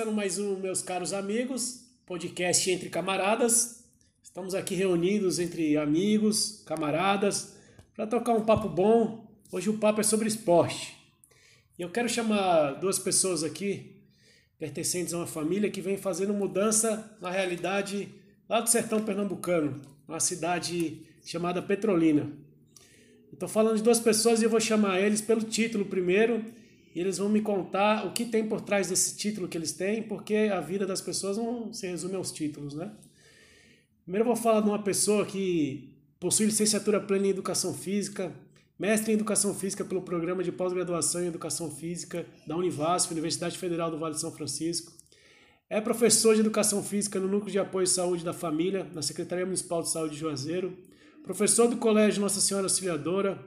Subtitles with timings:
[0.00, 3.84] começando mais um, meus caros amigos, podcast Entre Camaradas.
[4.22, 7.54] Estamos aqui reunidos entre amigos, camaradas,
[7.94, 9.30] para tocar um papo bom.
[9.52, 10.96] Hoje o papo é sobre esporte.
[11.78, 14.02] E eu quero chamar duas pessoas aqui,
[14.58, 18.08] pertencentes a uma família que vem fazendo mudança na realidade
[18.48, 22.32] lá do sertão pernambucano, uma cidade chamada Petrolina.
[23.30, 26.42] Estou falando de duas pessoas e eu vou chamar eles pelo título primeiro
[26.94, 30.02] e eles vão me contar o que tem por trás desse título que eles têm,
[30.02, 32.90] porque a vida das pessoas não se resume aos títulos, né?
[34.02, 38.32] Primeiro eu vou falar de uma pessoa que possui licenciatura plena em Educação Física,
[38.78, 43.90] mestre em Educação Física pelo Programa de Pós-Graduação em Educação Física da Univasf, Universidade Federal
[43.90, 44.92] do Vale de São Francisco.
[45.68, 49.44] É professor de Educação Física no Núcleo de Apoio à Saúde da Família, na Secretaria
[49.44, 50.76] Municipal de Saúde de Juazeiro.
[51.22, 53.38] Professor do Colégio Nossa Senhora Auxiliadora,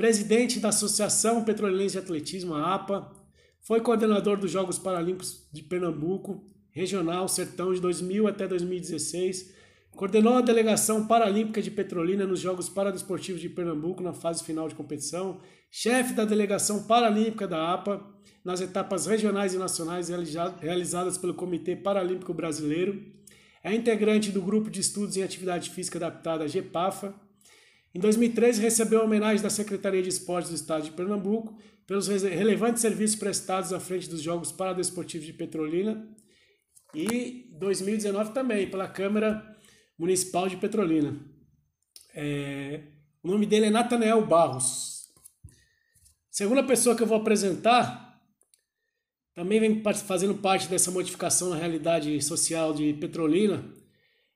[0.00, 3.12] presidente da Associação Petrolense de Atletismo, a APA,
[3.60, 9.52] foi coordenador dos Jogos Paralímpicos de Pernambuco, regional, sertão de 2000 até 2016,
[9.90, 14.74] coordenou a delegação paralímpica de Petrolina nos Jogos Paradesportivos de Pernambuco na fase final de
[14.74, 15.38] competição,
[15.70, 18.02] chefe da delegação paralímpica da APA
[18.42, 20.08] nas etapas regionais e nacionais
[20.62, 23.04] realizadas pelo Comitê Paralímpico Brasileiro,
[23.62, 27.14] é integrante do Grupo de Estudos em Atividade Física Adaptada, GEPAFA,
[27.94, 32.82] em 2013, recebeu a homenagem da Secretaria de Esportes do Estado de Pernambuco pelos relevantes
[32.82, 36.08] serviços prestados à frente dos Jogos Paradesportivos de Petrolina
[36.94, 39.44] e 2019 também pela Câmara
[39.98, 41.16] Municipal de Petrolina.
[42.14, 42.82] É...
[43.22, 45.08] O nome dele é Natanael Barros.
[46.30, 48.10] Segunda pessoa que eu vou apresentar
[49.34, 53.64] também vem fazendo parte dessa modificação na realidade social de Petrolina.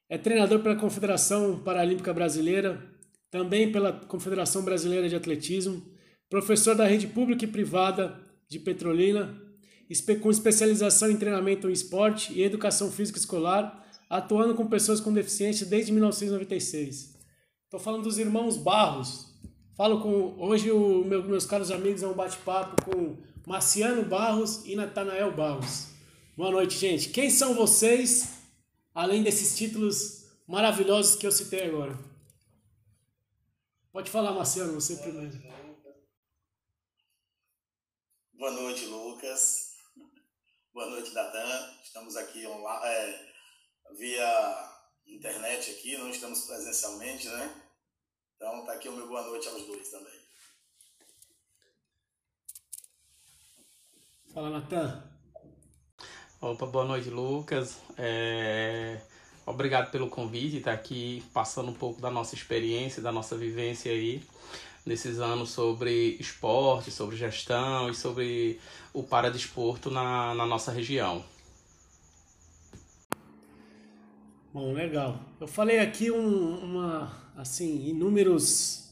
[0.09, 2.94] É treinador pela Confederação Paralímpica Brasileira,
[3.35, 5.83] também pela Confederação Brasileira de Atletismo,
[6.31, 8.17] professor da rede pública e privada
[8.49, 9.37] de Petrolina,
[10.23, 15.67] com especialização em treinamento em esporte e educação física escolar, atuando com pessoas com deficiência
[15.67, 17.19] desde 1996.
[17.65, 19.35] Estou falando dos irmãos Barros.
[19.77, 24.77] Falo com hoje o meu, meus caros amigos é um bate-papo com Marciano Barros e
[24.77, 25.89] Natanael Barros.
[26.37, 27.09] Boa noite, gente.
[27.09, 28.35] Quem são vocês,
[28.95, 32.14] além desses títulos maravilhosos que eu citei agora?
[33.95, 35.37] Pode falar, Marcelo, você Boa primeiro.
[35.37, 35.55] Noite,
[38.33, 39.77] Boa noite, Lucas.
[40.73, 41.81] Boa noite, Dadan.
[41.81, 43.33] Estamos aqui online, é,
[43.97, 47.63] via internet aqui, não estamos presencialmente, né?
[48.35, 50.21] Então tá aqui o meu boa noite aos dois também.
[54.33, 55.09] Fala, Natan.
[56.41, 57.77] Opa, boa noite, Lucas.
[57.97, 59.01] É...
[59.47, 63.93] Obrigado pelo convite, estar tá aqui passando um pouco da nossa experiência, da nossa vivência
[63.93, 64.23] aí
[64.87, 68.59] nesses anos sobre esporte, sobre gestão e sobre
[68.93, 71.25] o paradesporto na, na nossa região.
[74.53, 75.19] Bom, legal.
[75.41, 78.91] Eu falei aqui um, uma, assim, inúmeros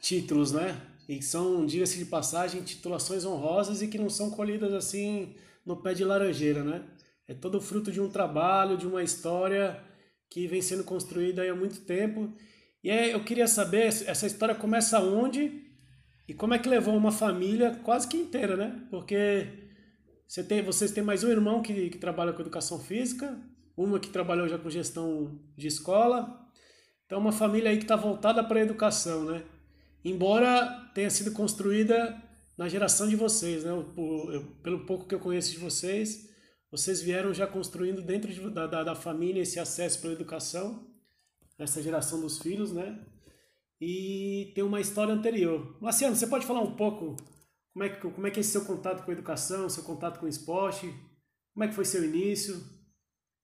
[0.00, 0.80] títulos, né?
[1.08, 5.34] E são, diga-se de passagem, titulações honrosas e que não são colhidas assim
[5.66, 6.82] no pé de laranjeira, né?
[7.30, 9.80] É todo fruto de um trabalho, de uma história
[10.28, 12.34] que vem sendo construída há muito tempo.
[12.82, 15.64] E aí eu queria saber, essa história começa onde
[16.26, 18.84] e como é que levou uma família quase que inteira, né?
[18.90, 19.46] Porque
[20.26, 23.40] você tem, vocês têm mais um irmão que, que trabalha com educação física,
[23.76, 26.36] uma que trabalhou já com gestão de escola.
[27.06, 29.44] Então, uma família aí que está voltada para a educação, né?
[30.04, 32.20] Embora tenha sido construída
[32.58, 33.70] na geração de vocês, né?
[33.70, 36.28] Eu, pelo pouco que eu conheço de vocês,
[36.70, 40.86] vocês vieram já construindo dentro de, da, da, da família esse acesso pela educação,
[41.58, 42.98] essa geração dos filhos, né?
[43.80, 45.76] E tem uma história anterior.
[45.80, 47.16] Marciano, você pode falar um pouco
[47.72, 50.18] como é, que, como é que é esse seu contato com a educação, seu contato
[50.18, 50.92] com o esporte?
[51.54, 52.62] Como é que foi seu início?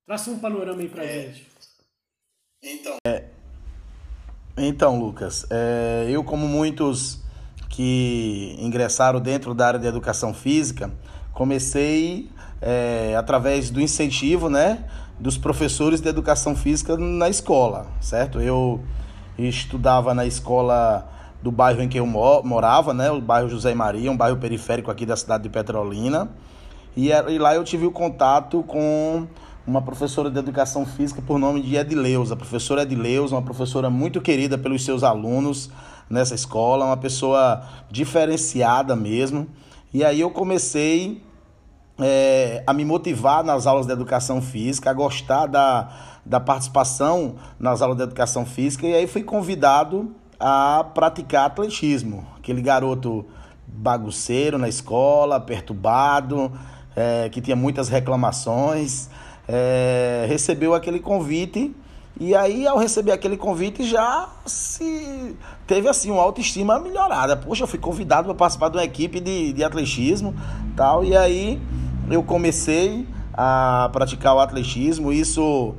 [0.06, 1.46] Traça um panorama aí pra é, gente.
[2.62, 2.96] Então.
[3.06, 3.28] É,
[4.56, 7.20] então, Lucas, é, eu como muitos
[7.70, 10.92] que ingressaram dentro da área de educação física,
[11.32, 12.30] comecei
[12.66, 14.84] é, através do incentivo, né,
[15.20, 18.40] dos professores de educação física na escola, certo?
[18.40, 18.80] Eu
[19.38, 21.08] estudava na escola
[21.40, 25.06] do bairro em que eu morava, né, o bairro José Maria, um bairro periférico aqui
[25.06, 26.28] da cidade de Petrolina,
[26.96, 29.28] e, e lá eu tive o contato com
[29.64, 34.58] uma professora de educação física por nome de Edileuza, professora Edileuza, uma professora muito querida
[34.58, 35.70] pelos seus alunos
[36.10, 39.46] nessa escola, uma pessoa diferenciada mesmo.
[39.94, 41.22] E aí eu comecei
[41.98, 45.88] é, a me motivar nas aulas de educação física, a gostar da,
[46.24, 52.26] da participação nas aulas de educação física, e aí fui convidado a praticar atletismo.
[52.36, 53.24] Aquele garoto
[53.66, 56.52] bagunceiro na escola, perturbado,
[56.94, 59.08] é, que tinha muitas reclamações,
[59.48, 61.74] é, recebeu aquele convite
[62.18, 67.36] e aí, ao receber aquele convite, já se teve assim uma autoestima melhorada.
[67.36, 70.34] Poxa, eu fui convidado para participar de uma equipe de, de atletismo
[70.74, 71.04] tal.
[71.04, 71.60] E aí
[72.10, 75.12] eu comecei a praticar o atletismo.
[75.12, 75.74] Isso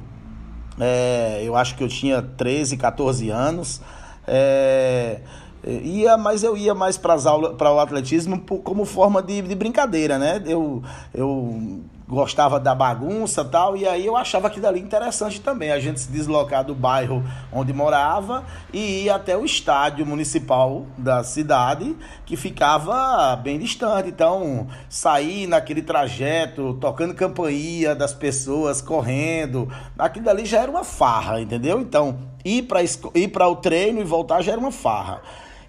[0.80, 3.82] é, eu acho que eu tinha 13, 14 anos.
[4.28, 5.22] É,
[5.66, 10.42] ia, mas eu ia mais para o atletismo como forma de, de brincadeira, né?
[10.46, 10.84] Eu,
[11.14, 16.00] eu gostava da bagunça tal, e aí eu achava aquilo ali interessante também, a gente
[16.00, 17.22] se deslocar do bairro
[17.52, 21.96] onde morava e ir até o estádio municipal da cidade,
[22.26, 24.10] que ficava bem distante.
[24.10, 31.42] Então, sair naquele trajeto, tocando campainha das pessoas, correndo, aquilo ali já era uma farra,
[31.42, 31.82] entendeu?
[31.82, 35.22] Então, ir para ir o treino e voltar já era uma farra.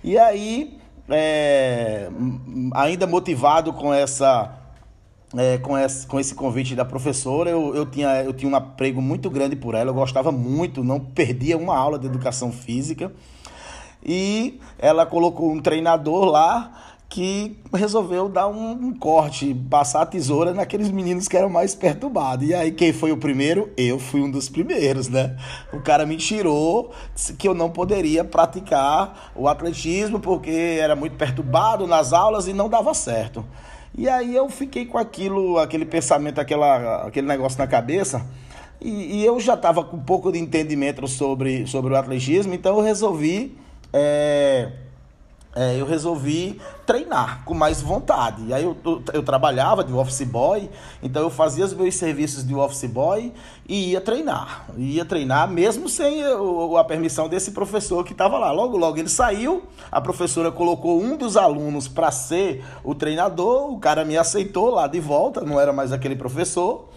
[0.05, 2.09] E aí, é,
[2.75, 4.58] ainda motivado com essa
[5.37, 9.03] é, com, esse, com esse convite da professora, eu, eu, tinha, eu tinha um aprego
[9.03, 13.13] muito grande por ela, eu gostava muito, não perdia uma aula de educação física.
[14.05, 16.73] E ela colocou um treinador lá
[17.09, 22.47] que resolveu dar um, um, corte, passar a tesoura naqueles meninos que eram mais perturbados.
[22.47, 23.73] E aí, quem foi o primeiro?
[23.77, 25.35] Eu fui um dos primeiros, né?
[25.73, 26.93] O cara me tirou
[27.39, 32.69] que eu não poderia praticar o atletismo porque era muito perturbado nas aulas e não
[32.69, 33.45] dava certo.
[33.97, 38.25] E aí eu fiquei com aquilo, aquele pensamento, aquela, aquele negócio na cabeça.
[38.81, 42.77] E, e eu já estava com um pouco de entendimento sobre, sobre o atletismo, então
[42.77, 43.57] eu resolvi.
[43.93, 44.71] É,
[45.59, 48.45] é, eu resolvi treinar com mais vontade.
[48.47, 50.71] E aí eu, eu, eu, trabalhava de office boy,
[51.03, 53.33] então eu fazia os meus serviços de office boy
[53.69, 54.67] e ia treinar.
[54.77, 58.53] Ia treinar mesmo sem o, a permissão desse professor que estava lá.
[58.53, 63.81] Logo, logo ele saiu, a professora colocou um dos alunos para ser o treinador, o
[63.81, 66.88] cara me aceitou lá de volta, não era mais aquele professor.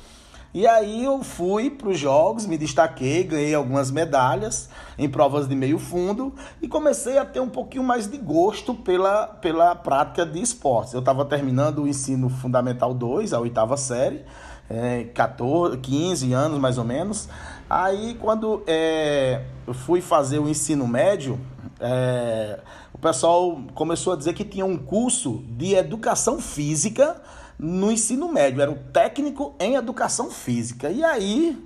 [0.53, 5.55] E aí eu fui para os jogos, me destaquei, ganhei algumas medalhas em provas de
[5.55, 10.41] meio fundo e comecei a ter um pouquinho mais de gosto pela, pela prática de
[10.41, 10.91] esportes.
[10.91, 14.25] Eu estava terminando o ensino fundamental 2, a oitava série,
[14.69, 17.29] é, 14, 15 anos mais ou menos.
[17.69, 21.39] Aí quando é, eu fui fazer o ensino médio,
[21.79, 22.59] é,
[22.93, 27.21] o pessoal começou a dizer que tinha um curso de educação física
[27.61, 30.89] no ensino médio, era um técnico em educação física.
[30.89, 31.63] E aí,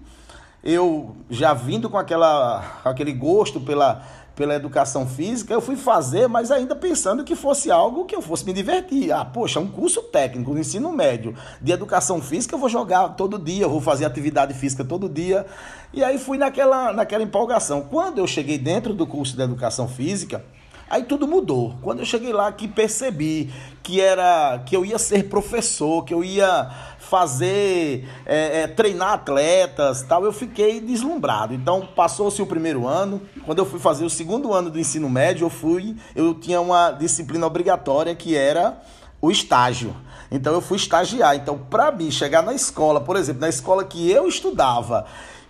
[0.61, 4.03] eu já vindo com aquela, aquele gosto pela,
[4.35, 8.45] pela educação física, eu fui fazer, mas ainda pensando que fosse algo que eu fosse
[8.45, 9.09] me divertir.
[9.13, 13.39] Ah, poxa, um curso técnico no ensino médio de educação física, eu vou jogar todo
[13.39, 15.45] dia, eu vou fazer atividade física todo dia.
[15.93, 17.83] E aí fui naquela, naquela empolgação.
[17.83, 20.43] Quando eu cheguei dentro do curso de educação física,
[20.89, 21.75] Aí tudo mudou.
[21.81, 23.51] Quando eu cheguei lá que percebi
[23.81, 30.01] que era que eu ia ser professor, que eu ia fazer é, é, treinar atletas,
[30.03, 31.53] tal, eu fiquei deslumbrado.
[31.53, 33.21] Então passou-se o primeiro ano.
[33.45, 36.91] Quando eu fui fazer o segundo ano do ensino médio, eu fui, eu tinha uma
[36.91, 38.81] disciplina obrigatória que era
[39.21, 39.95] o estágio.
[40.31, 41.35] Então eu fui estagiar.
[41.35, 45.05] Então para mim chegar na escola, por exemplo, na escola que eu estudava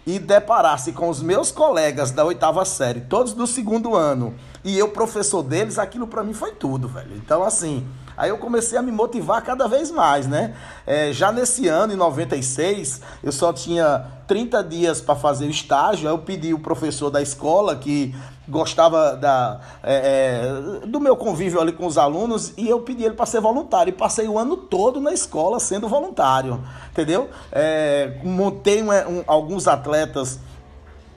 [0.05, 4.35] e deparar-se com os meus colegas da oitava série, todos do segundo ano
[4.65, 7.15] e eu, professor deles, aquilo para mim foi tudo, velho.
[7.15, 7.85] Então, assim,
[8.17, 10.55] aí eu comecei a me motivar cada vez mais, né?
[10.87, 16.09] É, já nesse ano, em 96, eu só tinha 30 dias para fazer o estágio.
[16.09, 18.15] Aí eu pedi o professor da escola que
[18.47, 23.15] gostava da, é, é, do meu convívio ali com os alunos e eu pedi ele
[23.15, 23.89] para ser voluntário.
[23.89, 27.29] E passei o ano todo na escola sendo voluntário, entendeu?
[27.51, 30.39] É, montei um, um, alguns atletas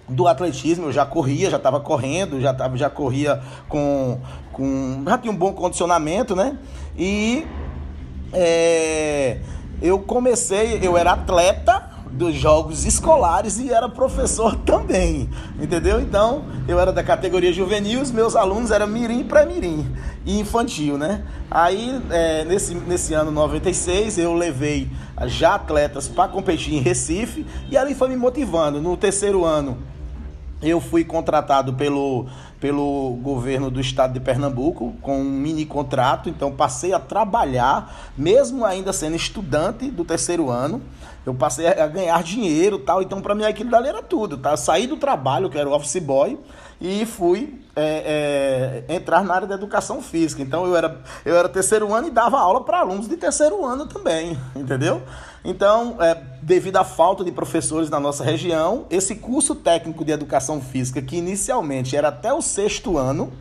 [0.09, 4.19] do atletismo, eu já corria, já estava correndo, já, tava, já corria com,
[4.53, 5.03] com.
[5.07, 6.57] já tinha um bom condicionamento, né?
[6.97, 7.47] E
[8.33, 9.41] é,
[9.83, 11.88] eu comecei, eu era atleta
[12.19, 16.01] dos jogos escolares e era professor também, entendeu?
[16.01, 19.87] Então, eu era da categoria juvenil, os meus alunos eram mirim para mirim
[20.27, 21.25] e infantil, né?
[21.51, 24.91] Aí, é, nesse, nesse ano 96, eu levei
[25.27, 28.83] já atletas para competir em Recife e ali foi me motivando.
[28.83, 29.79] No terceiro ano,
[30.61, 32.27] eu fui contratado pelo,
[32.61, 38.65] pelo governo do estado de Pernambuco com um mini contrato, então passei a trabalhar, mesmo
[38.65, 40.83] ainda sendo estudante do terceiro ano,
[41.25, 44.57] eu passei a ganhar dinheiro tal, então para mim aquilo dali era tudo, tá?
[44.57, 46.39] saí do trabalho, que era o office boy,
[46.81, 50.43] e fui é, é, entrar na área da educação física.
[50.43, 53.87] Então eu era, eu era terceiro ano e dava aula para alunos de terceiro ano
[53.87, 55.03] também, entendeu?
[55.49, 60.61] Então, é, devido à falta de professores na nossa região, esse curso técnico de educação
[60.61, 63.33] física, que inicialmente era até o sexto ano,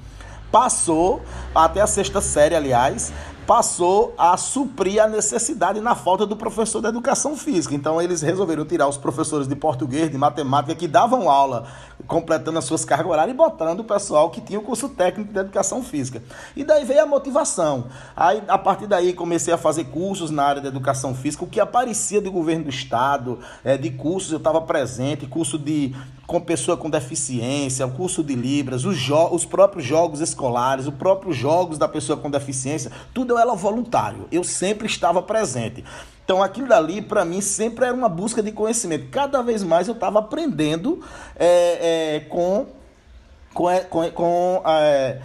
[0.49, 1.21] passou
[1.53, 3.11] até a sexta série, aliás,
[3.45, 7.75] passou a suprir a necessidade na falta do professor de educação física.
[7.75, 11.65] Então eles resolveram tirar os professores de português, de matemática que davam aula,
[12.07, 15.39] completando as suas cargas horárias e botando o pessoal que tinha o curso técnico de
[15.39, 16.23] educação física.
[16.55, 17.85] E daí veio a motivação.
[18.15, 21.59] Aí a partir daí comecei a fazer cursos na área de educação física, o que
[21.59, 25.93] aparecia do governo do estado, é, de cursos eu estava presente, curso de
[26.25, 28.97] com pessoa com deficiência, o curso de Libras, os,
[29.31, 34.27] os próprios jogos escolares, os próprios jogos da pessoa com deficiência, tudo eu era voluntário.
[34.29, 35.85] Eu sempre estava presente.
[36.27, 39.07] Então aquilo dali, para mim, sempre era uma busca de conhecimento.
[39.09, 41.01] Cada vez mais eu estava aprendendo
[41.37, 42.65] é, é, com,
[43.53, 45.21] com, com, com é,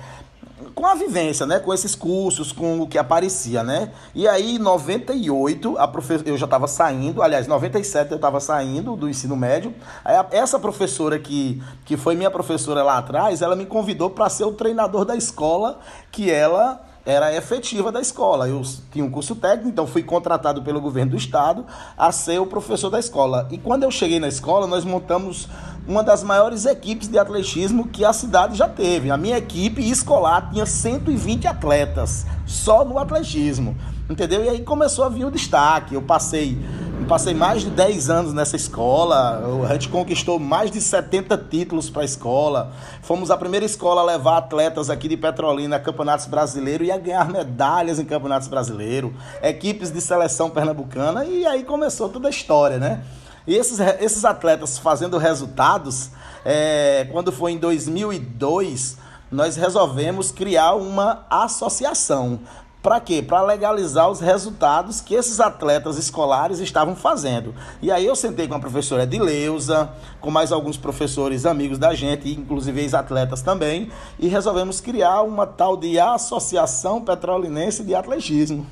[0.77, 1.59] com a vivência, né?
[1.59, 3.91] Com esses cursos, com o que aparecia, né?
[4.15, 6.23] E aí, em 98, a profe...
[6.25, 9.75] eu já estava saindo, aliás, em 97 eu estava saindo do ensino médio.
[10.05, 14.45] Aí, essa professora que, que foi minha professora lá atrás, ela me convidou para ser
[14.45, 15.81] o treinador da escola
[16.13, 18.49] que ela era efetiva da escola.
[18.49, 21.67] Eu tinha um curso técnico, então fui contratado pelo governo do estado
[21.97, 23.49] a ser o professor da escola.
[23.51, 25.49] E quando eu cheguei na escola, nós montamos
[25.87, 29.11] uma das maiores equipes de atletismo que a cidade já teve.
[29.11, 33.77] A minha equipe escolar tinha 120 atletas só no atletismo.
[34.09, 34.45] Entendeu?
[34.45, 35.95] E aí começou a vir o destaque.
[35.95, 36.59] Eu passei
[37.03, 42.03] passei mais de 10 anos nessa escola, a gente conquistou mais de 70 títulos para
[42.03, 42.73] a escola.
[43.03, 46.99] Fomos a primeira escola a levar atletas aqui de Petrolina a campeonatos brasileiros e a
[46.99, 52.79] ganhar medalhas em campeonatos brasileiros, equipes de seleção pernambucana e aí começou toda a história,
[52.79, 53.03] né?
[53.47, 56.11] E esses, esses atletas fazendo resultados,
[56.45, 58.97] é, quando foi em 2002,
[59.31, 62.41] nós resolvemos criar uma associação
[62.83, 63.23] para quê?
[63.23, 67.55] Para legalizar os resultados que esses atletas escolares estavam fazendo.
[67.81, 69.89] E aí eu sentei com a professora Edileuza,
[70.21, 75.77] com mais alguns professores amigos da gente, inclusive ex-atletas também, e resolvemos criar uma tal
[75.77, 78.67] de Associação Petrolinense de Atletismo,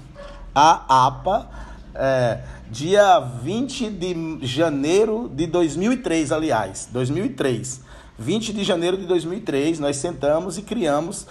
[0.52, 1.49] a APA,
[1.95, 7.89] é, dia 20 de janeiro de 2003, aliás, 2003.
[8.21, 11.27] 20 de janeiro de 2003, nós sentamos e criamos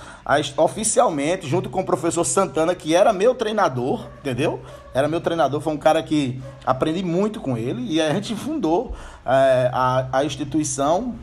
[0.57, 4.59] oficialmente, junto com o professor Santana, que era meu treinador, entendeu?
[4.91, 8.95] Era meu treinador, foi um cara que aprendi muito com ele e a gente fundou
[9.23, 11.13] é, a, a instituição.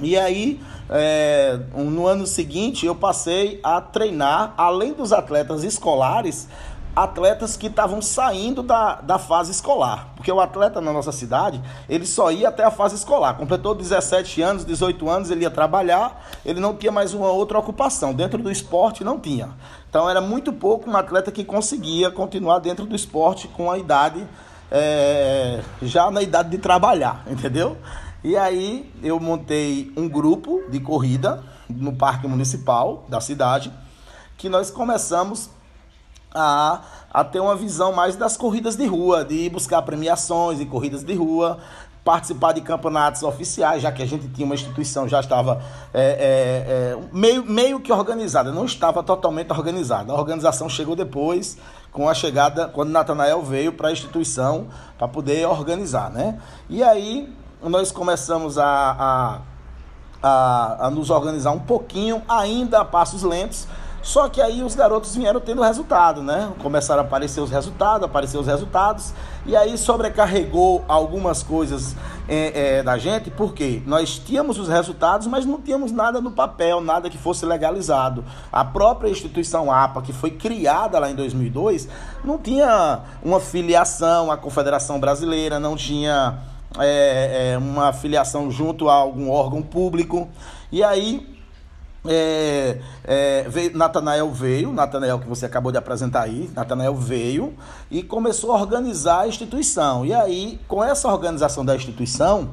[0.00, 6.48] E aí, é, no ano seguinte, eu passei a treinar, além dos atletas escolares,
[7.02, 10.08] atletas que estavam saindo da, da fase escolar.
[10.16, 13.34] Porque o atleta na nossa cidade, ele só ia até a fase escolar.
[13.36, 18.12] Completou 17 anos, 18 anos, ele ia trabalhar, ele não tinha mais uma outra ocupação.
[18.12, 19.50] Dentro do esporte não tinha.
[19.88, 24.26] Então era muito pouco um atleta que conseguia continuar dentro do esporte com a idade,
[24.68, 27.76] é, já na idade de trabalhar, entendeu?
[28.24, 33.72] E aí eu montei um grupo de corrida no Parque Municipal da cidade,
[34.36, 35.48] que nós começamos
[36.34, 36.80] a,
[37.12, 41.14] a ter uma visão mais das corridas de rua, de buscar premiações em corridas de
[41.14, 41.58] rua,
[42.04, 46.14] participar de campeonatos oficiais, já que a gente tinha uma instituição, já estava é, é,
[46.14, 50.10] é, meio, meio que organizada, não estava totalmente organizada.
[50.10, 51.58] A organização chegou depois,
[51.92, 56.38] com a chegada, quando Natanael veio para a instituição para poder organizar, né?
[56.68, 57.30] E aí
[57.62, 59.38] nós começamos a, a,
[60.22, 63.66] a, a nos organizar um pouquinho, ainda a passos lentos,
[64.02, 66.50] só que aí os garotos vieram tendo resultado, né?
[66.62, 69.12] Começaram a aparecer os resultados, aparecer os resultados,
[69.44, 71.96] e aí sobrecarregou algumas coisas
[72.28, 76.80] é, é, da gente, porque nós tínhamos os resultados, mas não tínhamos nada no papel,
[76.80, 78.24] nada que fosse legalizado.
[78.52, 81.88] A própria instituição APA, que foi criada lá em 2002,
[82.22, 86.38] não tinha uma filiação à Confederação Brasileira, não tinha
[86.78, 90.28] é, é, uma filiação junto a algum órgão público,
[90.70, 91.37] e aí
[92.06, 97.54] é, é, veio, Natanael veio, Natanael que você acabou de apresentar aí, Natanael veio
[97.90, 100.06] e começou a organizar a instituição.
[100.06, 102.50] E aí, com essa organização da instituição,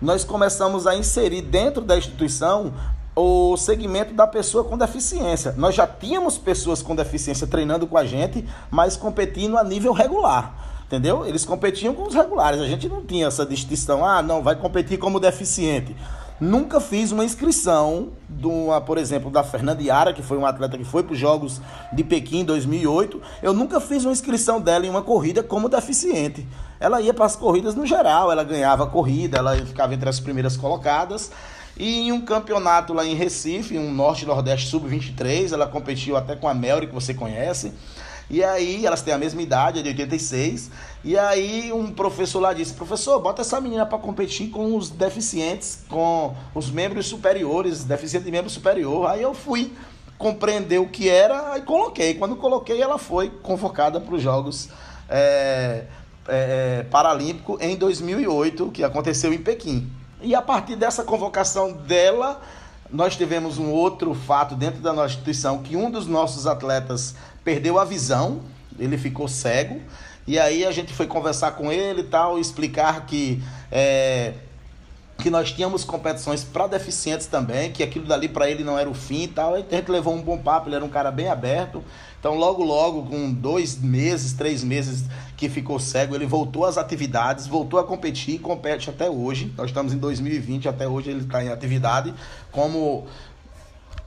[0.00, 2.72] nós começamos a inserir dentro da instituição
[3.14, 5.52] o segmento da pessoa com deficiência.
[5.56, 10.54] Nós já tínhamos pessoas com deficiência treinando com a gente, mas competindo a nível regular.
[10.86, 11.26] Entendeu?
[11.26, 12.60] Eles competiam com os regulares.
[12.60, 14.06] A gente não tinha essa distinção.
[14.06, 15.94] Ah, não, vai competir como deficiente.
[16.40, 18.08] Nunca fiz uma inscrição,
[18.42, 21.60] uma, por exemplo, da Fernanda Yara, que foi uma atleta que foi para os Jogos
[21.92, 23.20] de Pequim em 2008.
[23.42, 26.46] Eu nunca fiz uma inscrição dela em uma corrida como deficiente.
[26.80, 30.20] Ela ia para as corridas no geral, ela ganhava a corrida, ela ficava entre as
[30.20, 31.30] primeiras colocadas.
[31.76, 36.54] E em um campeonato lá em Recife, um Norte-Nordeste Sub-23, ela competiu até com a
[36.54, 37.72] Melry, que você conhece.
[38.30, 40.70] E aí, elas têm a mesma idade, é de 86.
[41.02, 45.84] E aí, um professor lá disse: Professor, bota essa menina para competir com os deficientes,
[45.88, 49.08] com os membros superiores, deficiente e membro superior.
[49.10, 49.72] Aí eu fui
[50.18, 52.14] compreender o que era e coloquei.
[52.14, 54.68] Quando coloquei, ela foi convocada para os Jogos
[55.08, 55.84] é,
[56.26, 59.90] é, Paralímpicos em 2008, que aconteceu em Pequim.
[60.20, 62.42] E a partir dessa convocação dela,
[62.90, 67.14] nós tivemos um outro fato dentro da nossa instituição que um dos nossos atletas
[67.44, 68.40] perdeu a visão,
[68.78, 69.80] ele ficou cego.
[70.26, 73.42] E aí a gente foi conversar com ele e tal, explicar que
[73.72, 74.34] é,
[75.18, 78.94] que nós tínhamos competições para deficientes também, que aquilo dali para ele não era o
[78.94, 79.54] fim e tal.
[79.54, 81.82] a gente levou um bom papo, ele era um cara bem aberto.
[82.20, 87.48] Então, logo, logo, com dois meses, três meses que ficou cego, ele voltou às atividades,
[87.48, 89.52] voltou a competir e compete até hoje.
[89.56, 92.14] Nós estamos em 2020, até hoje ele está em atividade,
[92.52, 93.06] como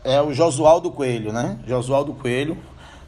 [0.03, 1.59] é o Josualdo Coelho, né?
[1.67, 2.57] Josualdo Coelho,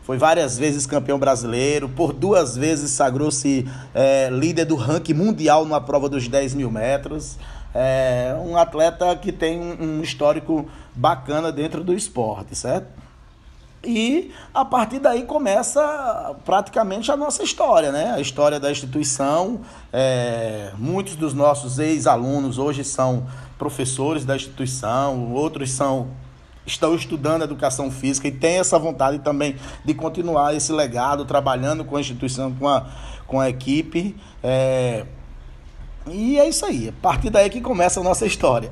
[0.04, 5.80] foi várias vezes campeão brasileiro, por duas vezes sagrou-se é, líder do ranking mundial numa
[5.80, 7.38] prova dos 10 mil metros.
[7.74, 12.88] É um atleta que tem um histórico bacana dentro do esporte, certo?
[13.86, 18.14] E a partir daí começa praticamente a nossa história, né?
[18.14, 19.62] A história da instituição.
[19.92, 26.10] É, muitos dos nossos ex-alunos hoje são professores da instituição, outros são
[26.66, 31.96] estão estudando educação física e têm essa vontade também de continuar esse legado, trabalhando com
[31.96, 32.90] a instituição, com a,
[33.28, 34.16] com a equipe.
[34.42, 35.06] É...
[36.10, 36.90] E é isso aí.
[36.90, 38.70] A partir daí que começa a nossa história.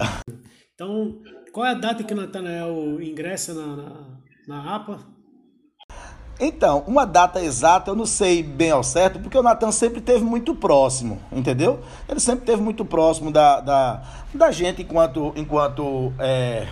[0.73, 1.17] Então,
[1.53, 3.93] qual é a data que o Natanael ingressa na, na,
[4.47, 4.99] na APA?
[6.43, 10.23] Então, uma data exata eu não sei bem ao certo, porque o Natan sempre esteve
[10.23, 11.81] muito próximo, entendeu?
[12.09, 14.01] Ele sempre esteve muito próximo da, da,
[14.33, 16.67] da gente enquanto, enquanto é,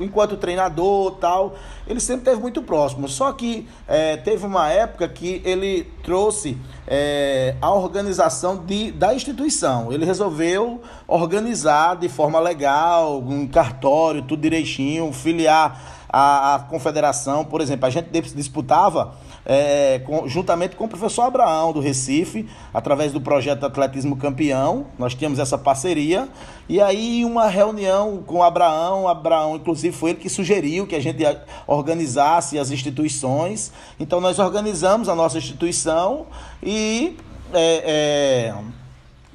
[0.00, 1.54] enquanto treinador tal,
[1.86, 3.08] ele sempre esteve muito próximo.
[3.08, 9.92] Só que é, teve uma época que ele trouxe é, a organização de, da instituição.
[9.92, 17.44] Ele resolveu organizar de forma legal, um cartório, tudo direitinho, filiar a, a confederação.
[17.44, 23.12] Por exemplo, a gente disputava é, com, juntamente com o professor Abraão do Recife, através
[23.12, 24.86] do projeto Atletismo Campeão.
[24.98, 26.28] Nós tínhamos essa parceria.
[26.68, 31.00] E aí, uma reunião com o Abraão, Abraão, inclusive, foi ele que sugeriu que a
[31.00, 31.22] gente
[31.66, 33.72] organizasse as instituições.
[33.98, 36.26] Então, nós organizamos a nossa instituição
[36.62, 37.16] e.
[37.52, 38.54] É, é,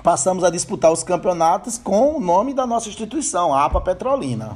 [0.01, 4.55] passamos a disputar os campeonatos com o nome da nossa instituição, a APA Petrolina.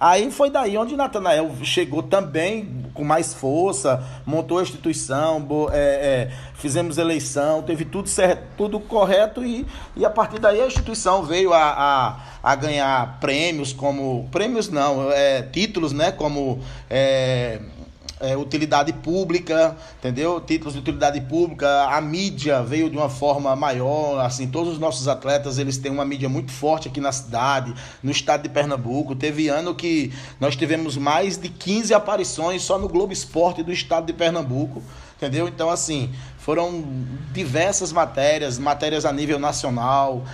[0.00, 6.30] Aí foi daí onde Natanael chegou também com mais força, montou a instituição, é, é,
[6.54, 11.52] fizemos eleição, teve tudo certo, tudo correto e, e a partir daí a instituição veio
[11.52, 17.60] a, a, a ganhar prêmios como prêmios não, é, títulos, né, como é,
[18.20, 20.40] é, utilidade pública, entendeu?
[20.40, 25.08] Títulos de utilidade pública, a mídia veio de uma forma maior, assim, todos os nossos
[25.08, 29.14] atletas, eles têm uma mídia muito forte aqui na cidade, no estado de Pernambuco.
[29.14, 34.06] Teve ano que nós tivemos mais de 15 aparições só no Globo Esporte do estado
[34.06, 34.82] de Pernambuco,
[35.16, 35.48] entendeu?
[35.48, 36.10] Então, assim,
[36.48, 36.82] foram
[37.30, 40.24] diversas matérias, matérias a nível nacional,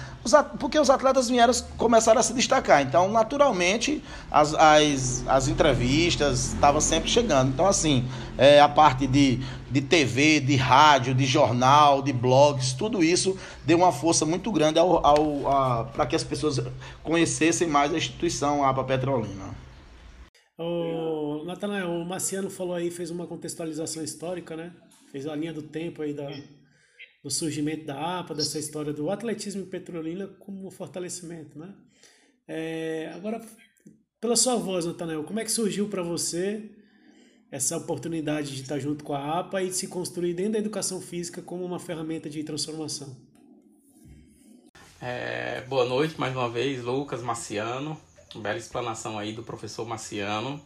[0.61, 2.83] porque os atletas vieram começaram a se destacar.
[2.83, 4.01] Então, naturalmente,
[4.31, 7.49] as, as, as entrevistas estavam sempre chegando.
[7.49, 13.03] Então, assim, é, a parte de, de TV, de rádio, de jornal, de blogs, tudo
[13.03, 14.79] isso deu uma força muito grande
[15.95, 16.61] para que as pessoas
[17.03, 19.64] conhecessem mais a instituição APA Petrolina.
[20.57, 24.73] O Natanael, o Marciano falou aí, fez uma contextualização histórica, né?
[25.15, 26.29] fez a linha do tempo aí da,
[27.23, 31.73] do surgimento da APA, dessa história do atletismo em Petrolina como fortalecimento, né?
[32.49, 33.41] É, agora,
[34.21, 36.69] pela sua voz, Natanael, como é que surgiu para você
[37.49, 41.01] essa oportunidade de estar junto com a APA e de se construir dentro da educação
[41.01, 43.17] física como uma ferramenta de transformação?
[45.01, 47.97] É, boa noite mais uma vez, Lucas Marciano.
[48.41, 50.61] Bela explanação aí do professor Marciano.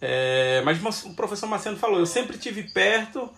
[0.00, 3.30] É, mas o professor Marciano falou, eu sempre tive perto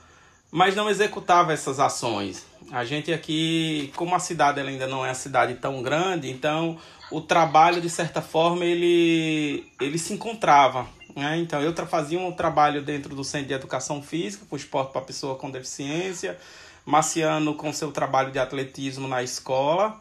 [0.50, 2.46] mas não executava essas ações.
[2.70, 6.78] A gente aqui, como a cidade ainda não é uma cidade tão grande, então
[7.10, 10.86] o trabalho de certa forma ele ele se encontrava.
[11.14, 11.38] Né?
[11.38, 15.36] Então eu fazia um trabalho dentro do centro de educação física, com esporte para pessoa
[15.36, 16.38] com deficiência,
[16.84, 20.00] Marciano com seu trabalho de atletismo na escola.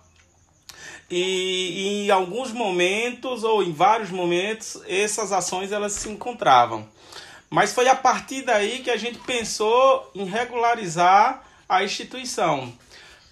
[1.10, 6.88] E, e em alguns momentos ou em vários momentos essas ações elas se encontravam.
[7.50, 12.74] Mas foi a partir daí que a gente pensou em regularizar a instituição.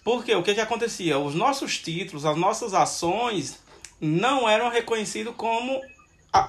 [0.03, 1.17] Porque o que, que acontecia?
[1.17, 3.59] Os nossos títulos, as nossas ações
[3.99, 5.81] não eram reconhecidos como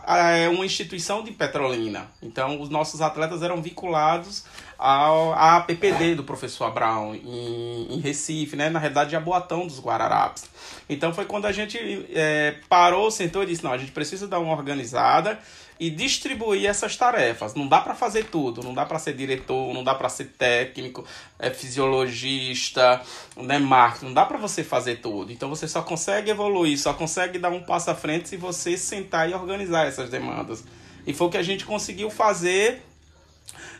[0.06, 2.10] é uma instituição de Petrolina.
[2.20, 4.44] Então, os nossos atletas eram vinculados
[4.78, 8.68] ao, à APPD do professor Abraão, em, em Recife, né?
[8.68, 10.44] na realidade, Jaboatão dos Guararapes.
[10.88, 11.78] Então, foi quando a gente
[12.12, 15.38] é, parou, sentou e disse: não, a gente precisa dar uma organizada
[15.78, 17.54] e distribuir essas tarefas.
[17.54, 21.04] Não dá para fazer tudo, não dá para ser diretor, não dá para ser técnico,
[21.38, 23.02] é fisiologista,
[23.36, 25.32] né, marketing, não dá para você fazer tudo.
[25.32, 29.28] Então você só consegue evoluir, só consegue dar um passo à frente se você sentar
[29.30, 30.64] e organizar essas demandas.
[31.06, 32.82] E foi o que a gente conseguiu fazer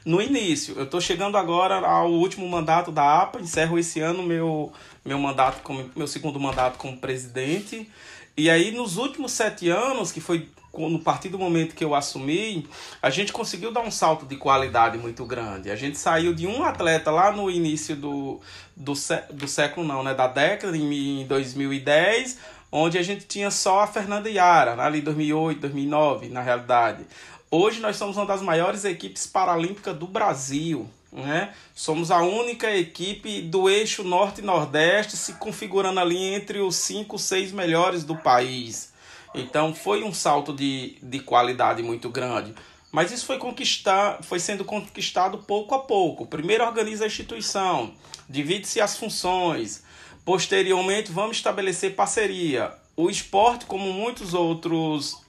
[0.06, 0.76] no início.
[0.76, 4.72] Eu estou chegando agora ao último mandato da APA, encerro esse ano meu
[5.04, 7.90] meu mandato como meu segundo mandato como presidente.
[8.36, 12.68] E aí nos últimos sete anos, que foi no partir do momento que eu assumi,
[13.00, 15.70] a gente conseguiu dar um salto de qualidade muito grande.
[15.70, 18.40] A gente saiu de um atleta lá no início do,
[18.76, 18.92] do,
[19.32, 20.14] do século, não, né?
[20.14, 22.38] Da década, em 2010,
[22.70, 27.06] onde a gente tinha só a Fernanda Yara, ali em 2008, 2009, na realidade.
[27.50, 30.88] Hoje nós somos uma das maiores equipes paralímpicas do Brasil.
[31.12, 31.54] Né?
[31.74, 37.18] Somos a única equipe do eixo norte e nordeste se configurando ali entre os cinco,
[37.18, 38.92] seis melhores do país.
[39.34, 42.54] Então foi um salto de, de qualidade muito grande.
[42.90, 46.26] Mas isso foi conquistar, foi sendo conquistado pouco a pouco.
[46.26, 47.92] Primeiro organiza a instituição,
[48.28, 49.84] divide-se as funções.
[50.24, 52.72] Posteriormente, vamos estabelecer parceria.
[52.96, 55.25] O esporte, como muitos outros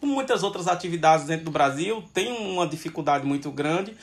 [0.00, 3.96] como muitas outras atividades dentro do Brasil, tem uma dificuldade muito grande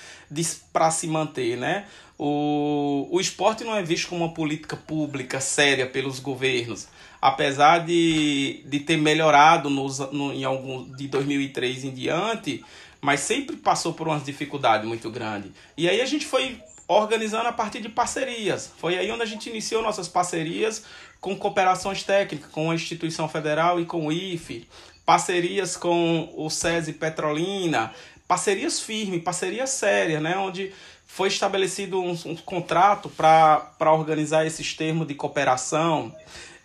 [0.71, 1.85] para se manter, né?
[2.17, 6.87] O, o esporte não é visto como uma política pública séria pelos governos
[7.23, 12.65] apesar de, de ter melhorado nos, no, em algum, de 2003 em diante,
[12.99, 15.49] mas sempre passou por umas dificuldades muito grandes.
[15.77, 18.69] E aí a gente foi organizando a partir de parcerias.
[18.77, 20.83] Foi aí onde a gente iniciou nossas parcerias
[21.21, 24.67] com cooperações técnicas com a instituição federal e com o IFE,
[25.05, 27.93] parcerias com o SESI Petrolina,
[28.27, 30.71] parcerias firmes, parcerias sérias, né, onde
[31.05, 36.15] foi estabelecido um, um contrato para organizar esses termos de cooperação.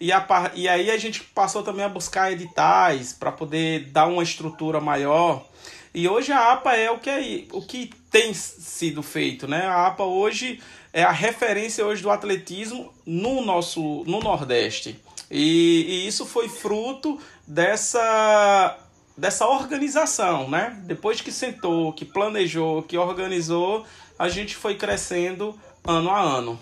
[0.01, 4.23] E, a, e aí a gente passou também a buscar editais para poder dar uma
[4.23, 5.45] estrutura maior.
[5.93, 9.67] E hoje a APA é o que, é, o que tem sido feito, né?
[9.67, 10.61] A APA hoje
[10.93, 14.99] é a referência hoje do atletismo no nosso no Nordeste.
[15.31, 18.79] E, e isso foi fruto dessa
[19.17, 20.81] dessa organização, né?
[20.87, 23.85] Depois que sentou, que planejou, que organizou,
[24.17, 26.59] a gente foi crescendo ano a ano.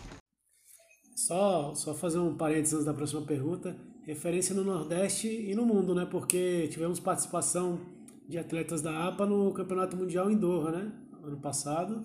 [1.14, 3.76] Só, só fazer um parênteses antes da próxima pergunta.
[4.06, 6.06] Referência no Nordeste e no mundo, né?
[6.10, 7.78] Porque tivemos participação
[8.26, 10.92] de atletas da APA no Campeonato Mundial em Doha, né?
[11.22, 12.02] Ano passado.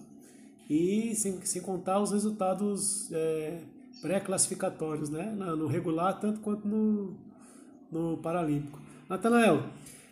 [0.69, 3.61] E sem, sem contar os resultados é,
[4.01, 5.31] pré-classificatórios, né?
[5.31, 7.15] No regular, tanto quanto no,
[7.91, 8.79] no Paralímpico.
[9.09, 9.63] Natanael,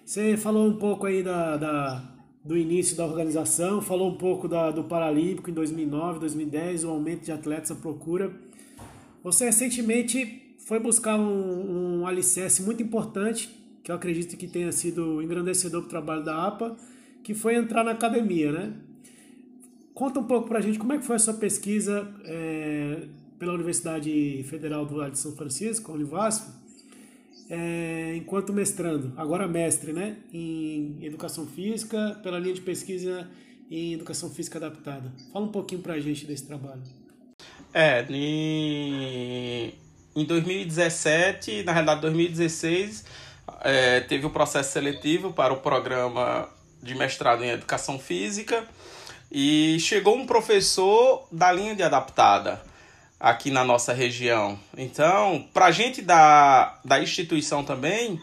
[0.05, 2.03] você falou um pouco aí da, da,
[2.43, 7.23] do início da organização, falou um pouco da, do Paralímpico em 2009, 2010, o aumento
[7.23, 8.31] de atletas, a procura.
[9.23, 13.49] Você recentemente foi buscar um, um alicerce muito importante,
[13.83, 16.75] que eu acredito que tenha sido engrandecedor para o trabalho da APA,
[17.23, 18.73] que foi entrar na academia, né?
[19.93, 23.53] Conta um pouco para a gente como é que foi a sua pesquisa é, pela
[23.53, 26.47] Universidade Federal do Vale de São Francisco, a Univasf,
[27.49, 30.17] é, enquanto mestrando, agora mestre, né?
[30.31, 33.27] Em Educação Física, pela linha de pesquisa
[33.71, 35.11] em Educação Física Adaptada.
[35.33, 36.83] Fala um pouquinho para a gente desse trabalho.
[37.73, 39.73] É, em,
[40.15, 43.05] em 2017, na realidade 2016,
[43.61, 46.47] é, teve o processo seletivo para o programa
[46.81, 48.63] de mestrado em Educação Física
[49.31, 52.61] e chegou um professor da linha de adaptada
[53.19, 54.57] aqui na nossa região.
[54.77, 58.19] Então, para a gente da, da instituição também,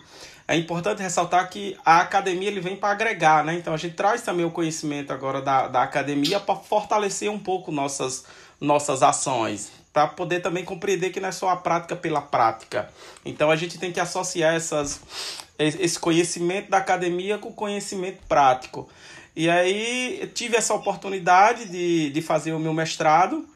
[0.48, 3.54] é importante ressaltar que a academia ele vem para agregar, né?
[3.54, 7.72] Então a gente traz também o conhecimento agora da, da academia para fortalecer um pouco
[7.72, 8.24] nossas
[8.58, 12.88] nossas ações, para poder também compreender que não é só a prática pela prática.
[13.24, 15.00] Então a gente tem que associar essas,
[15.58, 18.88] esse conhecimento da academia com o conhecimento prático.
[19.34, 23.46] E aí tive essa oportunidade de, de fazer o meu mestrado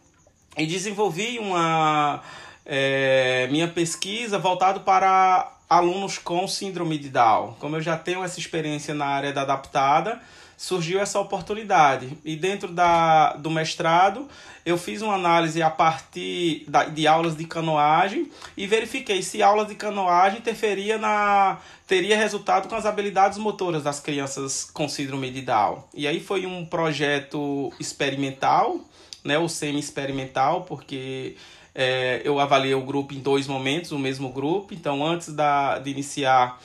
[0.56, 2.22] e desenvolvi uma
[2.66, 7.54] é, minha pesquisa voltado para alunos com síndrome de Down.
[7.60, 10.20] Como eu já tenho essa experiência na área da adaptada,
[10.60, 12.18] surgiu essa oportunidade.
[12.22, 14.28] E dentro da, do mestrado,
[14.66, 19.68] eu fiz uma análise a partir da, de aulas de canoagem e verifiquei se aulas
[19.68, 25.40] de canoagem interferia na teria resultado com as habilidades motoras das crianças com síndrome de
[25.40, 25.82] Down.
[25.94, 28.80] E aí foi um projeto experimental,
[29.24, 31.36] né, o semi-experimental, porque
[31.74, 34.74] é, eu avaliei o grupo em dois momentos, o mesmo grupo.
[34.74, 36.60] Então, antes da, de iniciar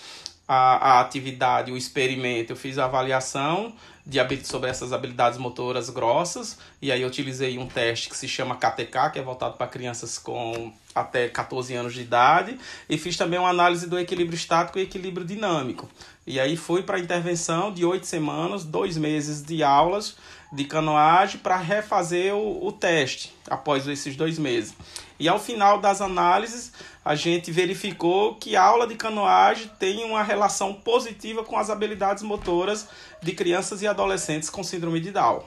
[0.47, 3.73] a, a atividade, o experimento, eu fiz a avaliação
[4.05, 8.55] de sobre essas habilidades motoras grossas e aí eu utilizei um teste que se chama
[8.55, 13.39] KTK, que é voltado para crianças com até 14 anos de idade, e fiz também
[13.39, 15.89] uma análise do equilíbrio estático e equilíbrio dinâmico.
[16.25, 20.15] E aí fui para a intervenção de oito semanas, dois meses de aulas
[20.55, 24.73] de canoagem para refazer o, o teste após esses dois meses.
[25.19, 26.71] E ao final das análises,
[27.03, 32.23] a gente verificou que a aula de canoagem tem uma relação positiva com as habilidades
[32.23, 32.87] motoras
[33.21, 35.43] de crianças e adolescentes com síndrome de Down.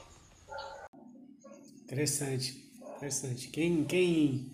[1.85, 2.65] Interessante,
[2.97, 3.49] interessante.
[3.49, 4.53] Quem, quem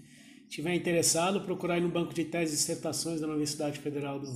[0.48, 4.32] tiver interessado, procurar aí no banco de teses e dissertações da Universidade Federal do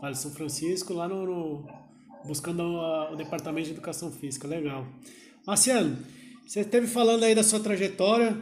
[0.00, 1.66] Vale de São Francisco, lá no, no
[2.24, 4.46] buscando a, o Departamento de Educação Física.
[4.46, 4.86] Legal.
[5.44, 5.98] Marciano,
[6.46, 8.36] você esteve falando aí da sua trajetória,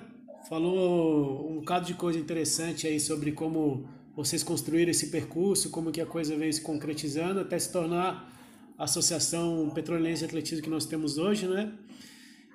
[0.50, 6.00] falou um bocado de coisa interessante aí sobre como vocês construíram esse percurso, como que
[6.02, 8.30] a coisa veio se concretizando até se tornar
[8.76, 11.72] a Associação Petrolense de Atletismo que nós temos hoje, né?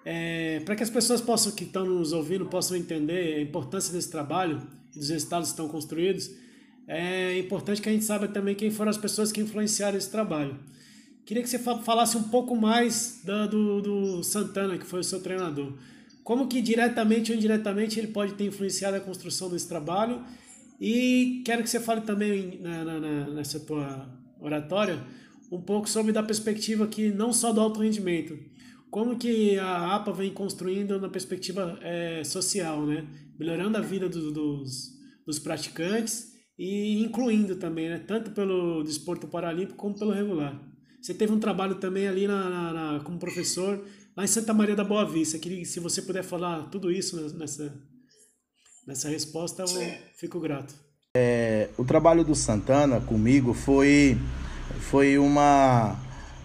[0.06, 4.12] É, para que as pessoas possam que estão nos ouvindo possam entender a importância desse
[4.12, 4.62] trabalho
[4.96, 6.30] e dos resultados que estão construídos,
[6.88, 10.56] é importante que a gente saiba também quem foram as pessoas que influenciaram esse trabalho.
[11.26, 15.20] Queria que você falasse um pouco mais da, do, do Santana, que foi o seu
[15.22, 15.74] treinador.
[16.24, 20.24] Como que diretamente ou indiretamente ele pode ter influenciado a construção desse trabalho?
[20.80, 24.08] E quero que você fale também na, na, nessa tua
[24.40, 25.02] oratória
[25.52, 28.38] um pouco sobre da perspectiva que não só do alto rendimento,
[28.92, 33.06] como que a APA vem construindo na perspectiva é, social, né?
[33.40, 34.92] melhorando a vida do, dos,
[35.26, 38.00] dos praticantes e incluindo também, né?
[38.00, 40.75] tanto pelo desporto paralímpico como pelo regular.
[41.06, 43.80] Você teve um trabalho também ali na, na, na, como professor
[44.18, 45.38] lá em Santa Maria da Boa Vista.
[45.38, 47.72] Queria, se você puder falar tudo isso nessa,
[48.88, 49.94] nessa resposta, eu Sim.
[50.18, 50.74] fico grato.
[51.16, 54.18] É, o trabalho do Santana comigo foi,
[54.90, 55.96] foi uma,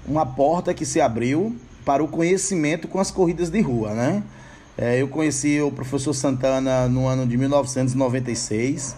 [0.07, 4.23] uma porta que se abriu para o conhecimento com as corridas de rua, né?
[4.77, 8.95] É, eu conheci o professor Santana no ano de 1996.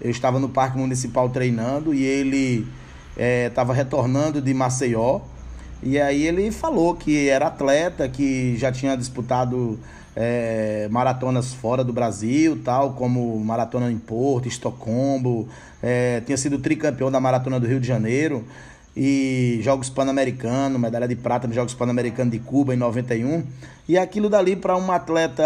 [0.00, 2.66] Eu estava no Parque Municipal treinando e ele
[3.16, 5.20] estava é, retornando de Maceió.
[5.82, 9.78] E aí ele falou que era atleta, que já tinha disputado
[10.14, 15.48] é, maratonas fora do Brasil, tal como maratona em Porto, Estocolmo,
[15.82, 18.44] é, tinha sido tricampeão da maratona do Rio de Janeiro
[18.96, 23.42] e Jogos Pan-Americanos, medalha de prata nos Jogos Pan-Americanos de Cuba em 91.
[23.88, 25.42] E aquilo dali para um atleta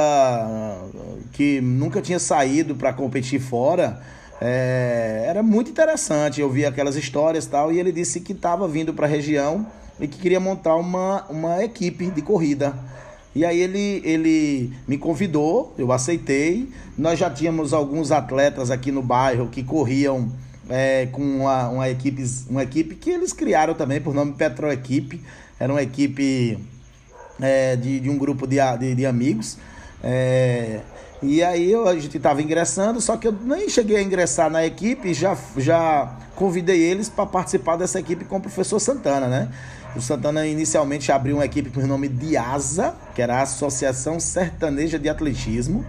[1.33, 4.01] que nunca tinha saído para competir fora,
[4.41, 6.41] é, era muito interessante.
[6.41, 9.67] Eu vi aquelas histórias tal, e ele disse que estava vindo para a região
[9.99, 12.75] e que queria montar uma, uma equipe de corrida.
[13.35, 16.71] E aí ele, ele me convidou, eu aceitei.
[16.97, 20.33] Nós já tínhamos alguns atletas aqui no bairro que corriam
[20.71, 25.21] é, com uma, uma, equipe, uma equipe que eles criaram também por nome Petroequipe.
[25.61, 26.59] Era uma equipe
[27.41, 29.59] é, de, de um grupo de, de, de amigos.
[30.03, 30.81] É,
[31.23, 34.65] e aí eu, a gente estava ingressando, só que eu nem cheguei a ingressar na
[34.67, 39.49] equipe, já, já convidei eles para participar dessa equipe com o professor Santana, né?
[39.97, 44.21] O Santana inicialmente abriu uma equipe com o nome de ASA, que era a Associação
[44.21, 45.87] Sertaneja de Atletismo.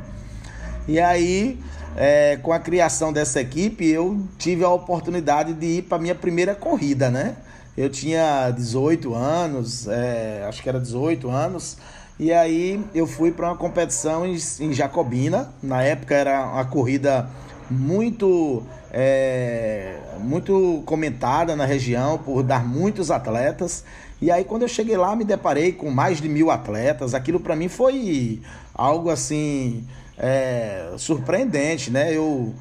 [0.87, 1.59] E aí,
[1.97, 6.55] é, com a criação dessa equipe, eu tive a oportunidade de ir para minha primeira
[6.55, 7.35] corrida, né?
[7.77, 11.77] Eu tinha 18 anos, é, acho que era 18 anos,
[12.19, 15.53] e aí eu fui para uma competição em, em, Jacobina.
[15.61, 17.29] Na época era uma corrida
[17.69, 23.83] muito é, muito comentada na região por dar muitos atletas.
[24.19, 27.13] E aí quando eu cheguei lá me deparei com mais de mil atletas.
[27.13, 28.41] Aquilo para mim foi
[28.73, 29.85] algo assim
[30.17, 32.11] é, surpreendente, né?
[32.15, 32.51] Eu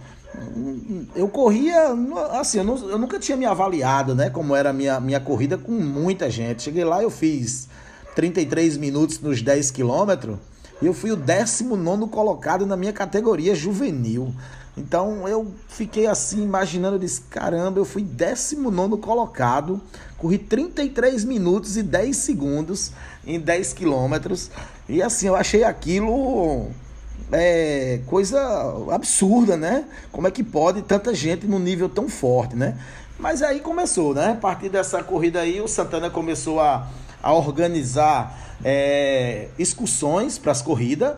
[1.15, 1.95] eu corria
[2.33, 4.29] assim, eu, não, eu, nunca tinha me avaliado, né?
[4.29, 6.63] Como era a minha, minha corrida com muita gente.
[6.63, 7.71] Cheguei lá eu fiz
[8.17, 10.39] 33 minutos nos 10 quilômetros.
[10.83, 14.35] Eu fui o 19 colocado na minha categoria juvenil.
[14.77, 19.81] Então eu fiquei assim imaginando, eu disse, caramba, eu fui 19 colocado,
[20.19, 22.93] corri 33 minutos e 10 segundos
[23.27, 24.51] em 10 quilômetros.
[24.89, 26.71] E assim, eu achei aquilo
[27.31, 28.39] é, coisa
[28.93, 29.85] absurda, né?
[30.11, 32.79] Como é que pode tanta gente num nível tão forte, né?
[33.19, 34.33] Mas aí começou, né?
[34.33, 36.87] A partir dessa corrida aí, o Santana começou a,
[37.23, 41.17] a organizar é, excursões para as corridas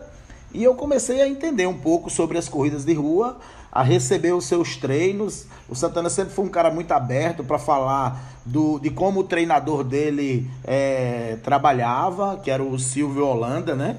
[0.53, 3.37] e eu comecei a entender um pouco sobre as corridas de rua,
[3.71, 5.45] a receber os seus treinos.
[5.67, 9.83] O Santana sempre foi um cara muito aberto para falar do, de como o treinador
[9.83, 13.97] dele é, trabalhava, que era o Silvio Holanda, né?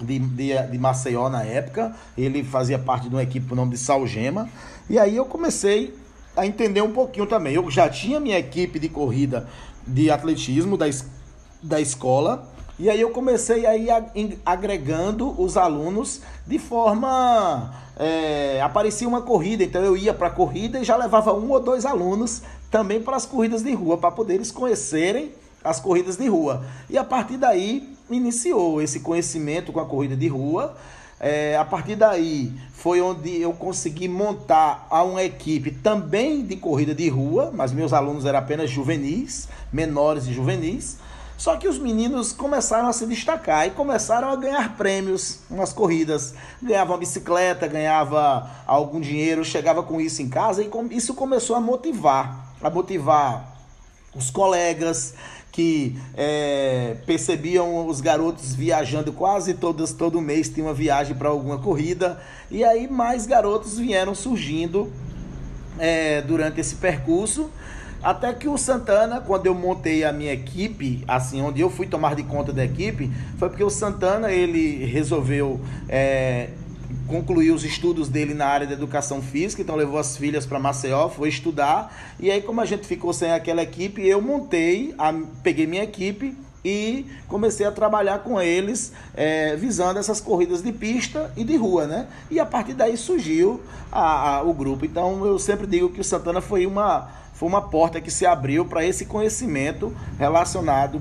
[0.00, 1.94] De, de, de Maceió na época.
[2.16, 4.48] Ele fazia parte de uma equipe o nome de Salgema.
[4.88, 5.94] E aí eu comecei
[6.34, 7.52] a entender um pouquinho também.
[7.52, 9.46] Eu já tinha minha equipe de corrida
[9.92, 10.86] de atletismo da,
[11.62, 12.48] da escola.
[12.78, 13.90] E aí eu comecei a ir
[14.44, 17.74] agregando os alunos de forma.
[17.96, 21.60] É, aparecia uma corrida, então eu ia para a corrida e já levava um ou
[21.60, 26.26] dois alunos também para as corridas de rua, para poder eles conhecerem as corridas de
[26.26, 26.64] rua.
[26.88, 30.74] E a partir daí iniciou esse conhecimento com a corrida de rua.
[31.22, 37.10] É, a partir daí foi onde eu consegui montar uma equipe também de corrida de
[37.10, 40.96] rua, mas meus alunos eram apenas juvenis, menores e juvenis.
[41.36, 46.34] Só que os meninos começaram a se destacar e começaram a ganhar prêmios nas corridas.
[46.62, 51.60] Ganhava uma bicicleta, ganhava algum dinheiro, chegava com isso em casa e isso começou a
[51.60, 53.56] motivar, a motivar
[54.14, 55.14] os colegas,
[55.52, 61.58] que é, percebiam os garotos viajando quase todos, todo mês, tinha uma viagem para alguma
[61.58, 64.90] corrida, e aí mais garotos vieram surgindo
[65.78, 67.50] é, durante esse percurso.
[68.02, 72.14] Até que o Santana, quando eu montei a minha equipe, assim, onde eu fui tomar
[72.14, 76.48] de conta da equipe, foi porque o Santana ele resolveu é,
[77.06, 81.08] concluiu os estudos dele na área da educação física, então levou as filhas para Maceió,
[81.08, 81.94] foi estudar.
[82.18, 86.36] E aí, como a gente ficou sem aquela equipe, eu montei, a, peguei minha equipe
[86.64, 91.86] e comecei a trabalhar com eles, é, visando essas corridas de pista e de rua,
[91.86, 92.06] né?
[92.30, 94.84] E a partir daí surgiu a, a, o grupo.
[94.84, 98.64] Então eu sempre digo que o Santana foi uma, foi uma porta que se abriu
[98.66, 101.00] para esse conhecimento relacionado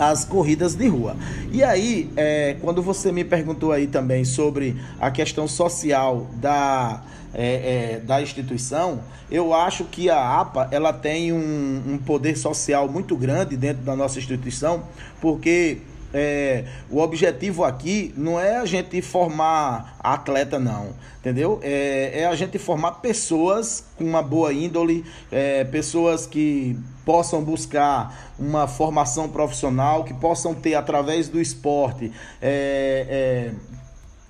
[0.00, 1.14] as corridas de rua.
[1.52, 7.02] E aí, é, quando você me perguntou aí também sobre a questão social da,
[7.34, 12.88] é, é, da instituição, eu acho que a APA ela tem um, um poder social
[12.88, 14.84] muito grande dentro da nossa instituição,
[15.20, 15.82] porque
[16.12, 21.60] é, o objetivo aqui não é a gente formar atleta, não, entendeu?
[21.62, 28.32] É, é a gente formar pessoas com uma boa índole, é, pessoas que possam buscar
[28.38, 33.52] uma formação profissional, que possam ter através do esporte é,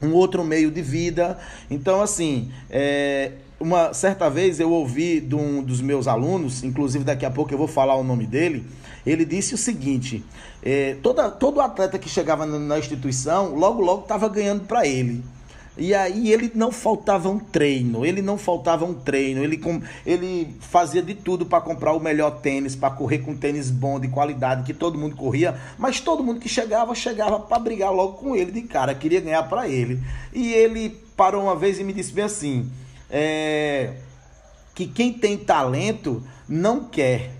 [0.03, 1.39] é, um outro meio de vida.
[1.71, 7.25] Então, assim, é, uma certa vez eu ouvi de um dos meus alunos, inclusive daqui
[7.25, 8.67] a pouco eu vou falar o nome dele
[9.07, 10.25] ele disse o seguinte:
[10.63, 15.23] é, toda, todo atleta que chegava na instituição, logo, logo estava ganhando para ele.
[15.79, 20.55] E aí ele não faltava um treino, ele não faltava um treino, ele, com, ele
[20.61, 24.65] fazia de tudo para comprar o melhor tênis, para correr com tênis bom, de qualidade,
[24.65, 28.53] que todo mundo corria, mas todo mundo que chegava, chegava para brigar logo com ele
[28.53, 30.03] de cara, queria ganhar para ele.
[30.35, 32.71] E ele parou uma vez e me disse bem assim,
[33.09, 33.95] é,
[34.75, 37.31] que quem tem talento não quer,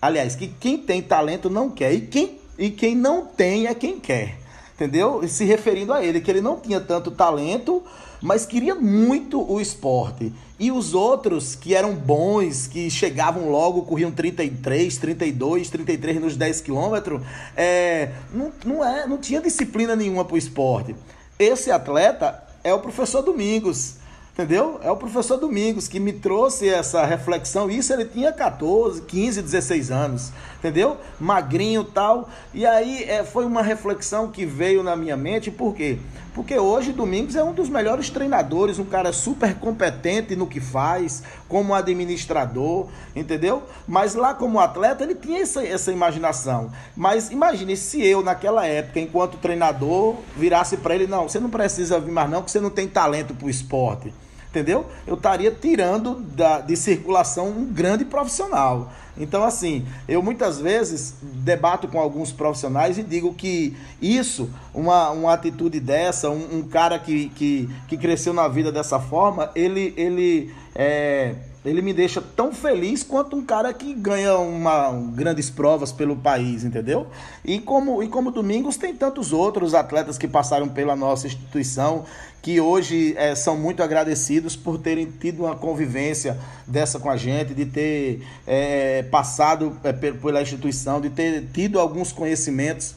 [0.00, 1.92] Aliás, que quem tem talento não quer.
[1.92, 4.38] E quem, e quem não tem é quem quer.
[4.74, 5.26] Entendeu?
[5.28, 7.82] Se referindo a ele, que ele não tinha tanto talento,
[8.22, 10.32] mas queria muito o esporte.
[10.58, 16.60] E os outros que eram bons, que chegavam logo, corriam 33, 32, 33 nos 10
[16.62, 17.20] quilômetros,
[17.56, 20.94] é, não, não, é, não tinha disciplina nenhuma para o esporte.
[21.38, 23.99] Esse atleta é o professor Domingos.
[24.40, 24.80] Entendeu?
[24.82, 27.70] É o professor Domingos que me trouxe essa reflexão.
[27.70, 30.32] Isso ele tinha 14, 15, 16 anos.
[30.58, 30.96] Entendeu?
[31.20, 32.26] Magrinho tal.
[32.54, 35.50] E aí é, foi uma reflexão que veio na minha mente.
[35.50, 35.98] Por quê?
[36.32, 41.22] Porque hoje Domingos é um dos melhores treinadores, um cara super competente no que faz,
[41.46, 43.62] como administrador, entendeu?
[43.86, 46.72] Mas lá como atleta ele tinha essa, essa imaginação.
[46.96, 52.00] Mas imagine se eu naquela época, enquanto treinador, virasse para ele, não, você não precisa
[52.00, 54.10] vir mais não, porque você não tem talento para o esporte
[54.50, 54.86] entendeu?
[55.06, 58.92] Eu estaria tirando da, de circulação um grande profissional.
[59.16, 65.32] Então, assim, eu muitas vezes debato com alguns profissionais e digo que isso, uma, uma
[65.32, 70.52] atitude dessa, um, um cara que, que, que cresceu na vida dessa forma, ele, ele
[70.74, 75.92] é, ele me deixa tão feliz quanto um cara que ganha uma, um, grandes provas
[75.92, 77.06] pelo país, entendeu?
[77.44, 82.04] E como, e como Domingos, tem tantos outros atletas que passaram pela nossa instituição
[82.42, 87.52] que hoje é, são muito agradecidos por terem tido uma convivência dessa com a gente,
[87.52, 92.94] de ter é, passado é, pela instituição, de ter tido alguns conhecimentos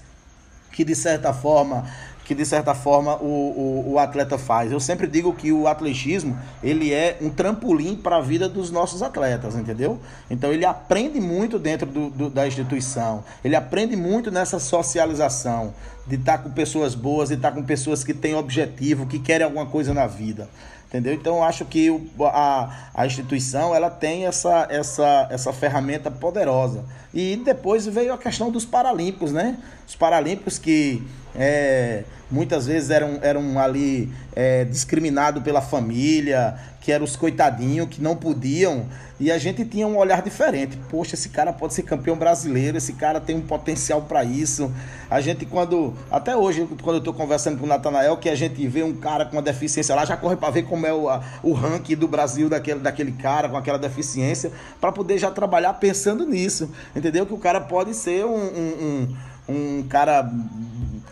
[0.71, 1.85] que de certa forma
[2.25, 4.71] que de certa forma o, o, o, atleta faz.
[4.71, 9.03] Eu sempre digo que o atletismo ele é um trampolim para a vida dos nossos
[9.03, 9.99] atletas, entendeu?
[10.29, 15.73] Então ele aprende muito dentro do, do, da instituição, ele aprende muito nessa socialização,
[16.07, 19.19] de estar tá com pessoas boas, de estar tá com pessoas que têm objetivo, que
[19.19, 20.49] querem alguma coisa na vida.
[20.87, 21.13] Entendeu?
[21.15, 26.85] Então eu acho que o, a, a instituição ela tem essa, essa, essa ferramenta poderosa.
[27.11, 29.57] E depois veio a questão dos Paralímpicos, né?
[29.87, 31.01] Os Paralímpicos que
[31.35, 38.01] é, muitas vezes eram, eram ali é, discriminados pela família, que eram os coitadinhos, que
[38.01, 38.85] não podiam,
[39.17, 40.77] e a gente tinha um olhar diferente.
[40.89, 44.69] Poxa, esse cara pode ser campeão brasileiro, esse cara tem um potencial para isso.
[45.09, 48.67] A gente, quando, até hoje, quando eu estou conversando com o Natanael, que a gente
[48.67, 51.23] vê um cara com uma deficiência lá, já corre para ver como é o, a,
[51.41, 56.25] o ranking do Brasil daquele, daquele cara com aquela deficiência, para poder já trabalhar pensando
[56.25, 57.25] nisso, entendeu?
[57.25, 59.07] Que o cara pode ser um, um,
[59.47, 60.29] um, um cara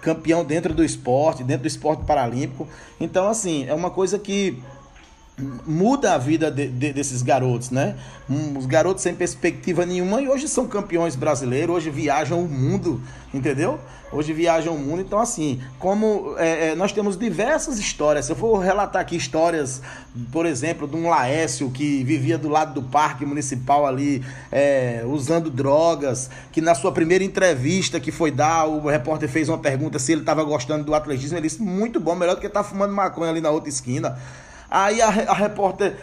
[0.01, 2.67] campeão dentro do esporte, dentro do esporte paralímpico.
[2.99, 4.61] Então, assim, é uma coisa que
[5.37, 7.95] muda a vida de, de, desses garotos, né?
[8.57, 13.01] Os garotos sem perspectiva nenhuma e hoje são campeões brasileiros, hoje viajam o mundo,
[13.33, 13.79] entendeu?
[14.11, 18.57] Hoje viajam o mundo, então assim, como é, é, nós temos diversas histórias, eu for
[18.59, 19.81] relatar aqui histórias,
[20.33, 24.21] por exemplo, de um Laércio que vivia do lado do parque municipal ali,
[24.51, 29.57] é, usando drogas, que na sua primeira entrevista que foi dar, o repórter fez uma
[29.57, 32.63] pergunta se ele estava gostando do atletismo, ele disse, muito bom, melhor do que estar
[32.63, 34.17] tá fumando maconha ali na outra esquina.
[34.71, 35.97] Aí a, a repórter,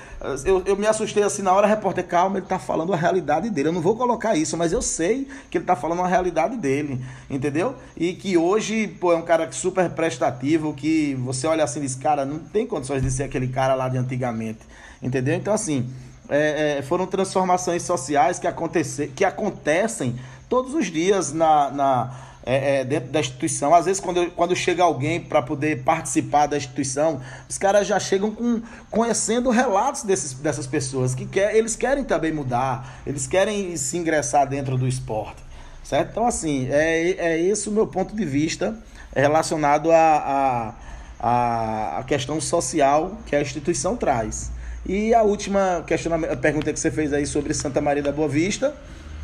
[0.44, 3.48] eu, eu me assustei assim na hora, a repórter, calma, ele tá falando a realidade
[3.48, 3.68] dele.
[3.68, 7.02] Eu não vou colocar isso, mas eu sei que ele tá falando a realidade dele,
[7.30, 7.74] entendeu?
[7.96, 11.94] E que hoje, pô, é um cara super prestativo, que você olha assim e diz,
[11.94, 14.60] cara, não tem condições de ser aquele cara lá de antigamente,
[15.00, 15.34] entendeu?
[15.34, 15.88] Então, assim,
[16.28, 20.14] é, é, foram transformações sociais que, acontecer, que acontecem
[20.46, 23.74] todos os dias na, na é, é, dentro da instituição.
[23.74, 28.30] Às vezes, quando, quando chega alguém para poder participar da instituição, os caras já chegam
[28.30, 33.98] com, conhecendo relatos desses, dessas pessoas, que quer, eles querem também mudar, eles querem se
[33.98, 35.42] ingressar dentro do esporte.
[35.84, 36.10] Certo?
[36.10, 38.74] Então, assim, é, é esse o meu ponto de vista
[39.14, 40.74] relacionado à a,
[41.20, 44.50] a, a, questão social que a instituição traz.
[44.86, 48.74] E a última questionamento, pergunta que você fez aí sobre Santa Maria da Boa Vista,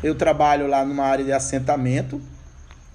[0.03, 2.21] eu trabalho lá numa área de assentamento,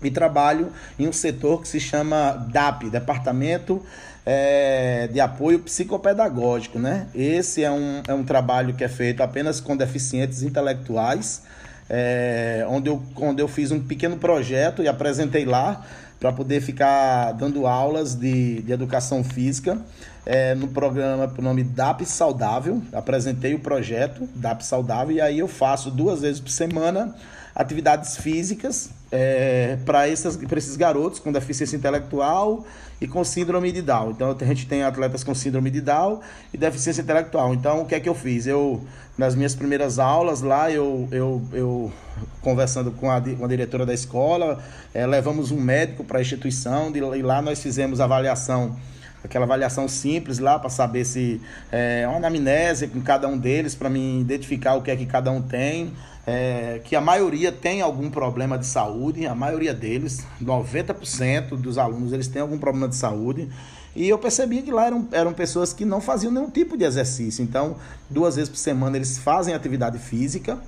[0.02, 3.82] e trabalho em um setor que se chama DAP, Departamento
[4.24, 6.78] é, de Apoio Psicopedagógico.
[6.78, 7.06] Né?
[7.14, 11.42] Esse é um, é um trabalho que é feito apenas com deficientes intelectuais,
[11.88, 15.84] é, onde, eu, onde eu fiz um pequeno projeto e apresentei lá
[16.20, 19.78] para poder ficar dando aulas de, de educação física
[20.26, 22.82] é, no programa por nome DAP Saudável.
[22.92, 27.14] Apresentei o projeto DAP Saudável e aí eu faço duas vezes por semana
[27.54, 32.64] atividades físicas é, para esses garotos com deficiência intelectual
[33.00, 34.10] e com síndrome de Down.
[34.12, 36.20] Então a gente tem atletas com síndrome de Down
[36.52, 37.52] e deficiência intelectual.
[37.54, 38.46] Então o que é que eu fiz?
[38.46, 38.82] Eu
[39.18, 41.92] nas minhas primeiras aulas lá eu, eu, eu
[42.40, 44.62] conversando com a, com a diretora da escola
[44.94, 48.76] é, levamos um médico para a instituição e lá nós fizemos avaliação
[49.22, 51.40] aquela avaliação simples lá para saber se
[51.70, 55.30] é uma anamnese com cada um deles para me identificar o que é que cada
[55.30, 55.92] um tem
[56.26, 62.12] é, que a maioria tem algum problema de saúde, a maioria deles, 90% dos alunos,
[62.12, 63.48] eles têm algum problema de saúde.
[63.94, 67.42] E eu percebi que lá eram, eram pessoas que não faziam nenhum tipo de exercício.
[67.42, 67.76] Então,
[68.08, 70.58] duas vezes por semana eles fazem atividade física.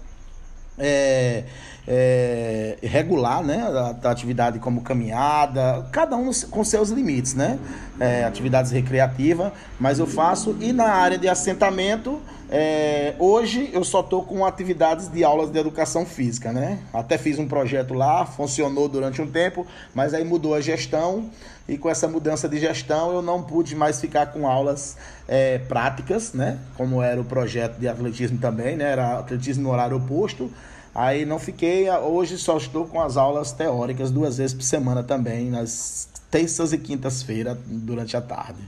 [0.78, 1.44] É,
[1.86, 3.62] é, regular, né?
[4.04, 7.58] Atividade como caminhada, cada um com seus limites, né?
[8.00, 10.56] É, atividades recreativas, mas eu faço.
[10.60, 12.20] E na área de assentamento,
[12.54, 16.80] é, hoje eu só estou com atividades de aulas de educação física, né?
[16.92, 21.30] Até fiz um projeto lá, funcionou durante um tempo, mas aí mudou a gestão
[21.66, 26.34] e com essa mudança de gestão eu não pude mais ficar com aulas é, práticas,
[26.34, 26.58] né?
[26.76, 28.84] Como era o projeto de atletismo também, né?
[28.84, 30.52] Era atletismo no horário oposto.
[30.94, 35.48] Aí não fiquei, hoje só estou com as aulas teóricas duas vezes por semana também,
[35.48, 38.60] nas terças e quintas-feiras durante a tarde.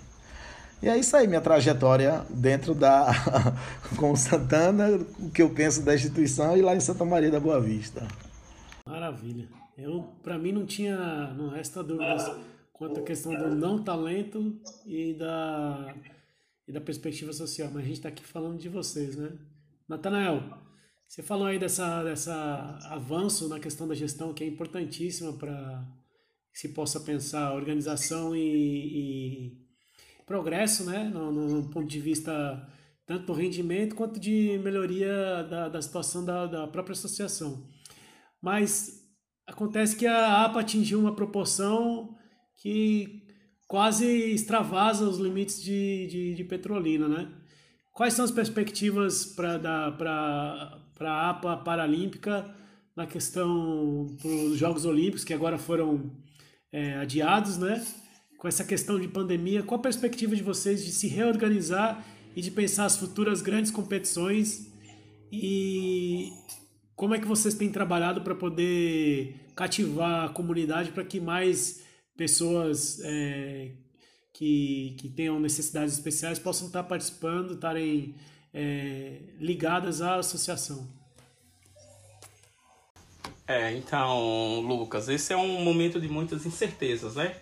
[0.85, 3.07] E é isso aí, minha trajetória dentro da.
[3.97, 7.41] com o Santana, o que eu penso da instituição e lá em Santa Maria da
[7.41, 8.07] Boa Vista.
[8.87, 9.49] Maravilha.
[9.78, 11.32] Eu, para mim, não tinha.
[11.32, 12.30] Não resta dúvidas
[12.70, 15.95] quanto à questão do não talento e da,
[16.68, 17.70] e da perspectiva social.
[17.72, 19.32] Mas a gente está aqui falando de vocês, né?
[19.89, 20.43] Natanael,
[21.09, 25.82] você falou aí dessa, dessa avanço na questão da gestão que é importantíssima para
[26.53, 29.63] se possa pensar organização e, e
[30.27, 32.66] progresso, né, no, no, ponto de vista
[33.07, 37.68] tanto do rendimento quanto de melhoria da, da situação da, da própria associação.
[38.41, 39.05] Mas
[39.47, 42.16] acontece que a APA atingiu uma proporção
[42.57, 43.22] que
[43.66, 47.31] quase extravasa os limites de, de, de Petrolina, né?
[47.93, 52.55] Quais são as perspectivas para a APA Paralímpica
[52.97, 56.11] na questão dos Jogos Olímpicos, que agora foram
[56.72, 57.85] é, adiados, né?
[58.45, 62.05] Com essa questão de pandemia, qual a perspectiva de vocês de se reorganizar
[62.36, 64.70] e de pensar as futuras grandes competições
[65.32, 66.30] e
[66.95, 71.84] como é que vocês têm trabalhado para poder cativar a comunidade para que mais
[72.18, 73.70] pessoas é,
[74.30, 78.14] que, que tenham necessidades especiais possam estar participando, estarem
[78.53, 80.86] é, ligadas à associação?
[83.49, 87.36] É, então, Lucas, esse é um momento de muitas incertezas, né?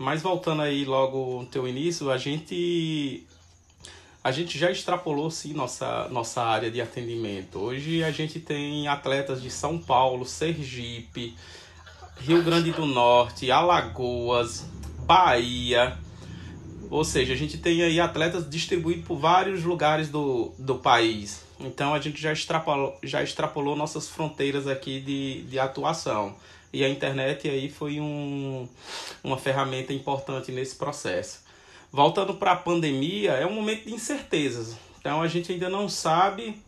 [0.00, 3.22] Mas voltando aí logo no teu início, a gente
[4.24, 7.58] a gente já extrapolou sim nossa, nossa área de atendimento.
[7.58, 11.36] Hoje a gente tem atletas de São Paulo, Sergipe,
[12.16, 14.64] Rio Grande do Norte, Alagoas,
[15.00, 15.98] Bahia.
[16.90, 21.44] Ou seja, a gente tem aí atletas distribuídos por vários lugares do, do país.
[21.60, 26.34] Então a gente já extrapolou, já extrapolou nossas fronteiras aqui de, de atuação.
[26.72, 28.68] E a internet aí foi um,
[29.24, 31.40] uma ferramenta importante nesse processo.
[31.92, 34.76] Voltando para a pandemia, é um momento de incertezas.
[35.00, 36.60] Então a gente ainda não sabe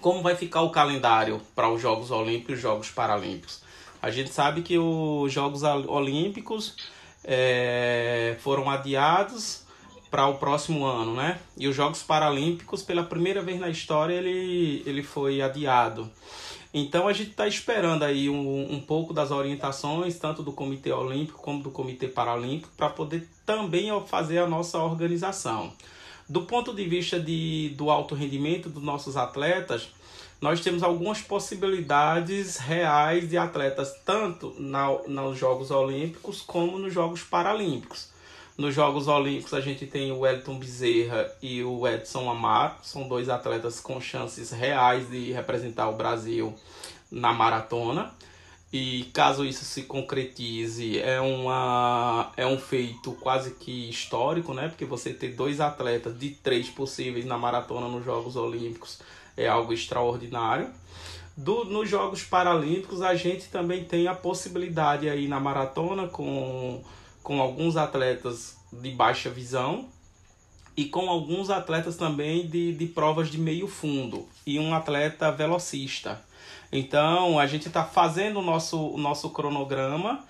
[0.00, 3.62] como vai ficar o calendário para os Jogos Olímpicos e os Jogos Paralímpicos.
[4.00, 6.76] A gente sabe que os Jogos Olímpicos
[7.24, 9.64] é, foram adiados
[10.10, 11.38] para o próximo ano, né?
[11.56, 16.10] E os Jogos Paralímpicos, pela primeira vez na história, ele, ele foi adiado.
[16.72, 21.40] Então a gente está esperando aí um, um pouco das orientações, tanto do Comitê Olímpico
[21.40, 25.72] como do Comitê Paralímpico, para poder também fazer a nossa organização.
[26.28, 29.88] Do ponto de vista de, do alto rendimento dos nossos atletas,
[30.40, 37.22] nós temos algumas possibilidades reais de atletas, tanto na, nos Jogos Olímpicos como nos Jogos
[37.22, 38.10] Paralímpicos.
[38.58, 43.28] Nos Jogos Olímpicos a gente tem o Elton Bezerra e o Edson Amar, são dois
[43.28, 46.52] atletas com chances reais de representar o Brasil
[47.08, 48.12] na maratona.
[48.72, 54.66] E caso isso se concretize, é, uma, é um feito quase que histórico, né?
[54.66, 58.98] Porque você ter dois atletas de três possíveis na maratona nos Jogos Olímpicos
[59.36, 60.68] é algo extraordinário.
[61.36, 66.82] Do, nos Jogos Paralímpicos, a gente também tem a possibilidade aí na maratona com,
[67.28, 69.84] com alguns atletas de baixa visão
[70.74, 76.22] e com alguns atletas também de, de provas de meio fundo e um atleta velocista.
[76.72, 80.24] Então, a gente está fazendo o nosso, o nosso cronograma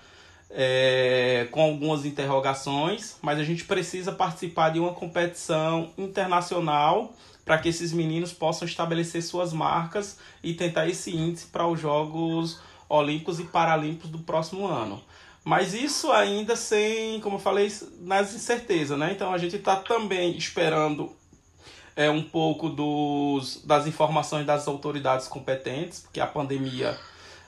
[0.49, 7.13] é, com algumas interrogações, mas a gente precisa participar de uma competição internacional
[7.45, 12.59] para que esses meninos possam estabelecer suas marcas e tentar esse índice para os Jogos
[12.89, 15.01] Olímpicos e Paralímpicos do próximo ano.
[15.49, 19.13] Mas isso ainda sem, como eu falei, nas incertezas, né?
[19.13, 21.11] Então a gente está também esperando
[21.95, 26.95] é, um pouco dos, das informações das autoridades competentes, porque a pandemia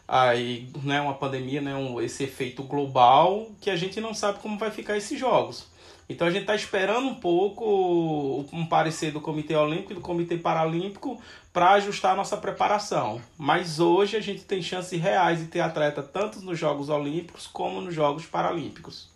[0.08, 4.58] aí, né, uma pandemia, né, um, esse efeito global que a gente não sabe como
[4.58, 5.68] vai ficar esses jogos.
[6.10, 10.38] Então a gente está esperando um pouco um parecer do Comitê Olímpico e do Comitê
[10.38, 11.22] Paralímpico
[11.54, 13.22] para ajustar a nossa preparação.
[13.38, 17.82] Mas hoje a gente tem chances reais de ter atleta tanto nos Jogos Olímpicos como
[17.82, 19.10] nos Jogos Paralímpicos.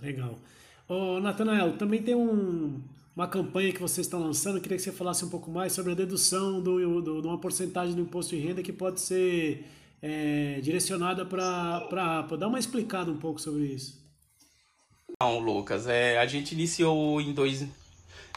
[0.00, 0.38] Legal.
[0.88, 2.80] Ô, Natanael, também tem um,
[3.14, 4.56] uma campanha que vocês estão lançando.
[4.56, 7.38] Eu queria que você falasse um pouco mais sobre a dedução do, do, de uma
[7.38, 9.66] porcentagem do imposto de renda que pode ser
[10.02, 12.36] é, direcionada para a APA.
[12.36, 14.00] Dá uma explicada um pouco sobre isso.
[15.20, 17.66] Não, Lucas, é, a gente iniciou em, dois,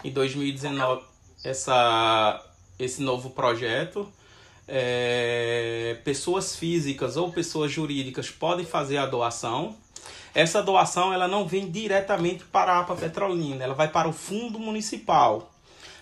[0.04, 1.13] em 2019
[1.44, 2.44] essa,
[2.80, 4.12] esse novo projeto.
[4.68, 9.76] É, pessoas físicas ou pessoas jurídicas podem fazer a doação
[10.34, 14.58] essa doação ela não vem diretamente para a APA Petrolina, ela vai para o fundo
[14.58, 15.52] municipal.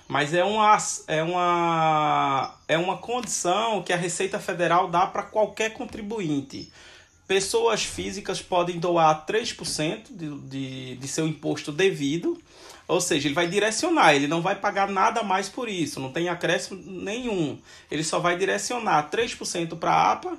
[0.08, 0.78] Mas é uma,
[1.08, 6.72] é uma, é uma condição que a Receita Federal dá para qualquer contribuinte.
[7.28, 12.42] Pessoas físicas podem doar 3% de, de, de seu imposto devido,
[12.92, 16.28] ou seja, ele vai direcionar, ele não vai pagar nada mais por isso, não tem
[16.28, 17.58] acréscimo nenhum.
[17.89, 20.38] Ele só vai direcionar 3% para a APA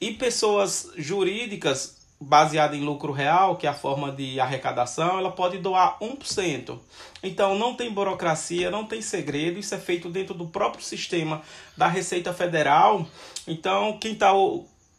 [0.00, 5.58] e pessoas jurídicas baseada em lucro real, que é a forma de arrecadação, ela pode
[5.58, 6.76] doar 1%.
[7.22, 11.40] Então não tem burocracia, não tem segredo, isso é feito dentro do próprio sistema
[11.76, 13.06] da Receita Federal.
[13.46, 14.32] Então quem está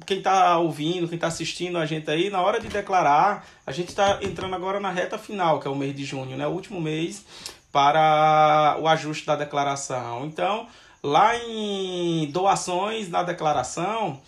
[0.06, 3.89] quem tá ouvindo, quem está assistindo a gente aí, na hora de declarar, a gente
[3.89, 6.45] está entrando agora na reta final, que é o mês de junho, né?
[6.45, 7.26] o último mês
[7.72, 10.26] para o ajuste da declaração.
[10.26, 10.68] Então,
[11.02, 14.22] lá em doações na declaração,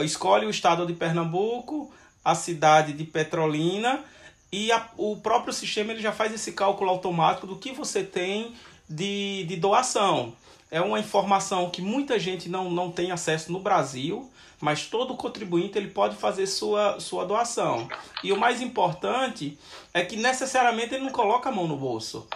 [0.00, 1.92] escolhe o estado de Pernambuco,
[2.24, 4.04] a cidade de Petrolina
[4.52, 8.54] e a, o próprio sistema ele já faz esse cálculo automático do que você tem
[8.88, 10.34] de, de doação.
[10.70, 15.76] É uma informação que muita gente não, não tem acesso no Brasil, mas todo contribuinte
[15.76, 17.88] ele pode fazer sua, sua doação.
[18.22, 19.58] E o mais importante
[19.92, 22.28] é que necessariamente ele não coloca a mão no bolso.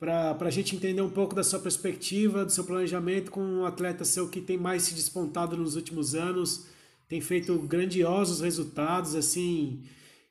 [0.00, 4.02] para a gente entender um pouco da sua perspectiva, do seu planejamento com um atleta
[4.02, 6.66] seu que tem mais se despontado nos últimos anos,
[7.06, 9.84] tem feito grandiosos resultados, assim,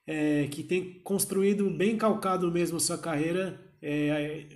[0.08, 3.62] é, que tem construído bem calcado mesmo a sua carreira.
[3.80, 4.48] É,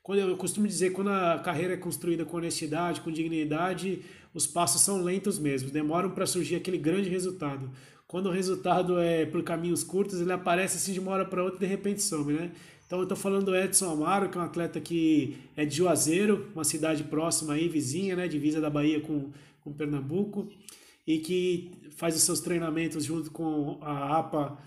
[0.00, 4.04] quando eu costumo dizer, quando a carreira é construída com honestidade, com dignidade,
[4.34, 7.70] os passos são lentos mesmo, demoram para surgir aquele grande resultado.
[8.06, 11.56] Quando o resultado é por caminhos curtos, ele aparece assim de uma hora para outra
[11.56, 12.52] e de repente some, né?
[12.86, 16.48] Então eu estou falando do Edson Amaro, que é um atleta que é de Juazeiro,
[16.54, 19.30] uma cidade próxima aí, vizinha, né, divisa da Bahia com,
[19.62, 20.46] com Pernambuco
[21.06, 24.58] e que faz os seus treinamentos junto com a APA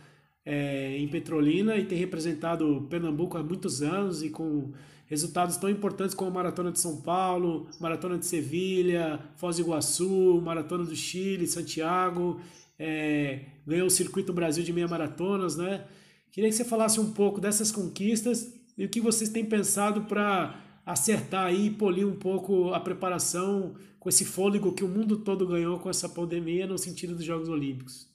[0.44, 4.74] é, em Petrolina e tem representado Pernambuco há muitos anos e com
[5.08, 10.42] resultados tão importantes como a Maratona de São Paulo, Maratona de Sevilha, Foz do Iguaçu,
[10.42, 12.40] Maratona do Chile, Santiago,
[12.78, 15.86] é, ganhou o Circuito Brasil de meia maratonas, né?
[16.32, 20.60] Queria que você falasse um pouco dessas conquistas e o que vocês têm pensado para
[20.86, 25.48] acertar aí e polir um pouco a preparação com esse fôlego que o mundo todo
[25.48, 28.08] ganhou com essa pandemia no sentido dos Jogos Olímpicos.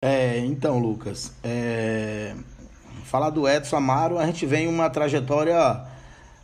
[0.00, 2.36] É, então, Lucas, é...
[3.04, 5.80] falar do Edson Amaro, a gente vem uma trajetória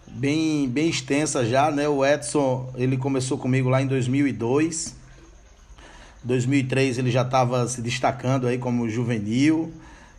[0.07, 1.89] bem, bem extensa já, né?
[1.89, 4.97] O Edson, ele começou comigo lá em 2002.
[6.25, 9.73] 2003 ele já estava se destacando aí como juvenil.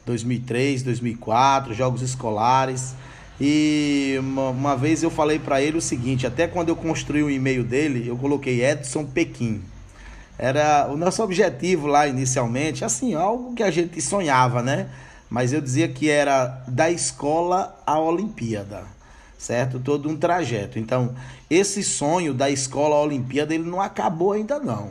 [0.05, 2.95] 2003, 2004, jogos escolares.
[3.39, 7.29] E uma, uma vez eu falei para ele o seguinte, até quando eu construí o
[7.29, 9.61] e-mail dele, eu coloquei Edson Pequim.
[10.37, 14.87] Era o nosso objetivo lá inicialmente, assim, algo que a gente sonhava, né?
[15.29, 18.83] Mas eu dizia que era da escola à Olimpíada,
[19.37, 19.79] certo?
[19.79, 20.79] Todo um trajeto.
[20.79, 21.13] Então,
[21.49, 24.89] esse sonho da escola à Olimpíada, ele não acabou ainda não,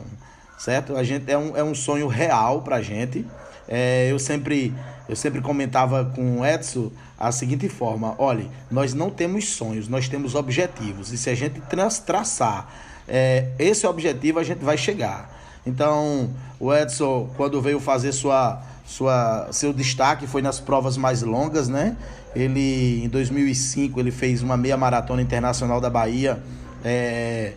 [0.57, 0.95] certo?
[0.95, 3.25] A gente é um, é um sonho real pra gente.
[3.67, 4.73] É, eu sempre
[5.09, 10.07] eu sempre comentava com o Edson a seguinte forma: olha, nós não temos sonhos, nós
[10.07, 11.11] temos objetivos.
[11.11, 11.59] E se a gente
[12.05, 12.71] traçar
[13.07, 15.35] é, esse objetivo, a gente vai chegar.
[15.65, 16.29] Então,
[16.59, 21.95] o Edson, quando veio fazer sua, sua, seu destaque, foi nas provas mais longas, né?
[22.35, 26.41] Ele, em 2005, ele fez uma meia maratona internacional da Bahia,
[26.83, 27.53] é,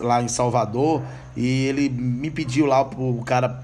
[0.00, 1.00] lá em Salvador,
[1.36, 3.62] e ele me pediu lá o cara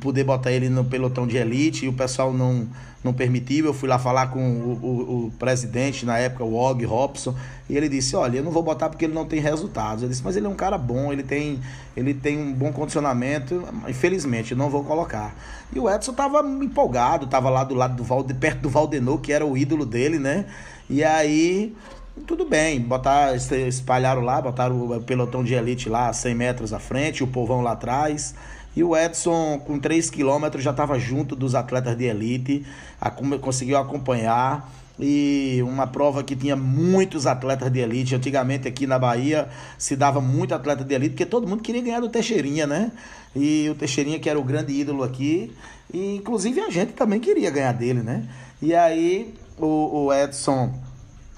[0.00, 2.68] poder botar ele no pelotão de elite, e o pessoal não
[3.04, 3.66] não permitiu.
[3.66, 7.34] Eu fui lá falar com o, o, o presidente na época, o Og Robson,
[7.68, 10.02] e ele disse: Olha, eu não vou botar porque ele não tem resultados.
[10.02, 11.60] Eu disse: Mas ele é um cara bom, ele tem,
[11.94, 13.62] ele tem um bom condicionamento.
[13.86, 15.36] Infelizmente, não vou colocar.
[15.72, 19.32] E o Edson tava empolgado, tava lá do lado do Valde, perto do Valdenor, que
[19.32, 20.46] era o ídolo dele, né?
[20.88, 21.74] E aí
[22.26, 27.24] tudo bem, botar, espalharam lá, botaram o pelotão de elite lá 100 metros à frente,
[27.24, 28.36] o povão lá atrás.
[28.76, 32.66] E o Edson, com 3 quilômetros, já estava junto dos atletas de elite,
[33.40, 34.70] conseguiu acompanhar.
[34.98, 38.14] E uma prova que tinha muitos atletas de elite.
[38.14, 42.00] Antigamente aqui na Bahia se dava muito atleta de elite, porque todo mundo queria ganhar
[42.00, 42.92] do Teixeirinha, né?
[43.34, 45.52] E o Teixeirinha, que era o grande ídolo aqui,
[45.92, 48.24] e inclusive a gente também queria ganhar dele, né?
[48.62, 50.72] E aí o, o Edson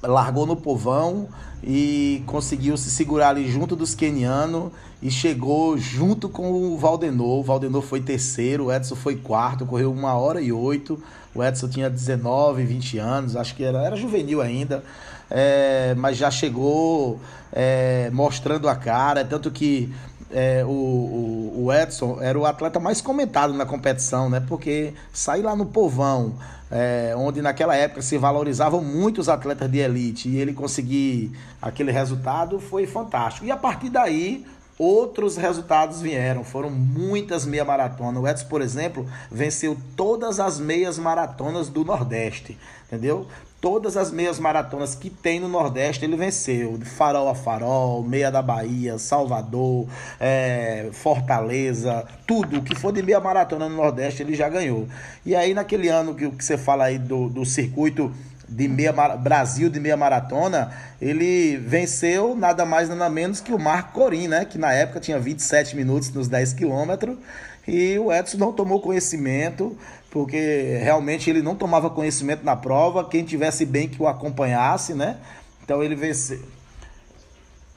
[0.03, 1.28] largou no povão
[1.66, 4.70] e conseguiu se segurar ali junto dos quenianos
[5.02, 7.40] e chegou junto com o Valdenor.
[7.40, 11.02] O Valdenor foi terceiro, o Edson foi quarto, correu uma hora e oito.
[11.34, 14.82] O Edson tinha 19, 20 anos, acho que era, era juvenil ainda,
[15.28, 17.20] é, mas já chegou
[17.52, 19.24] é, mostrando a cara.
[19.24, 19.92] Tanto que
[20.30, 24.40] é, o, o, o, Edson era o atleta mais comentado na competição, né?
[24.40, 26.34] Porque sair lá no povão,
[26.70, 31.92] é, onde naquela época se valorizavam muito os atletas de elite, e ele conseguir aquele
[31.92, 33.46] resultado foi fantástico.
[33.46, 34.44] E a partir daí,
[34.78, 36.44] outros resultados vieram.
[36.44, 38.22] Foram muitas meia maratonas.
[38.22, 43.26] O Edson, por exemplo, venceu todas as meias maratonas do Nordeste, entendeu?
[43.66, 46.78] Todas as meias maratonas que tem no Nordeste ele venceu.
[46.78, 49.88] De farol a farol, meia da Bahia, Salvador,
[50.20, 52.62] é, Fortaleza, tudo.
[52.62, 54.86] Que for de meia maratona no Nordeste ele já ganhou.
[55.24, 58.14] E aí naquele ano que, que você fala aí do, do circuito
[58.48, 60.70] de meia Brasil de meia maratona,
[61.02, 65.18] ele venceu nada mais nada menos que o Marco Corim, né, que na época tinha
[65.18, 67.18] 27 minutos nos 10 quilômetros,
[67.66, 69.76] e o Edson não tomou conhecimento,
[70.16, 75.18] porque realmente ele não tomava conhecimento na prova, quem tivesse bem que o acompanhasse, né?
[75.62, 76.40] Então ele venceu.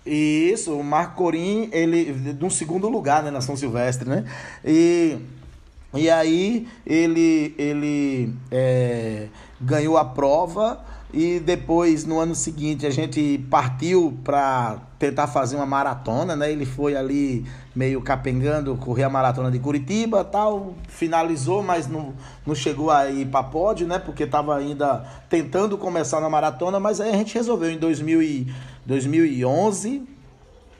[0.05, 4.23] Isso, o Marco Corim, ele de um segundo lugar, né, na São Silvestre, né?
[4.63, 5.17] E
[5.93, 9.27] e aí ele ele é,
[9.59, 10.79] ganhou a prova
[11.11, 16.51] e depois no ano seguinte a gente partiu para tentar fazer uma maratona, né?
[16.51, 17.45] Ele foi ali
[17.75, 22.13] meio capengando, correr a maratona de Curitiba, tal, finalizou, mas não,
[22.45, 23.97] não chegou a ir para pódio, né?
[23.97, 28.53] Porque estava ainda tentando começar na maratona, mas aí a gente resolveu em 2000 e,
[28.85, 30.03] 2011,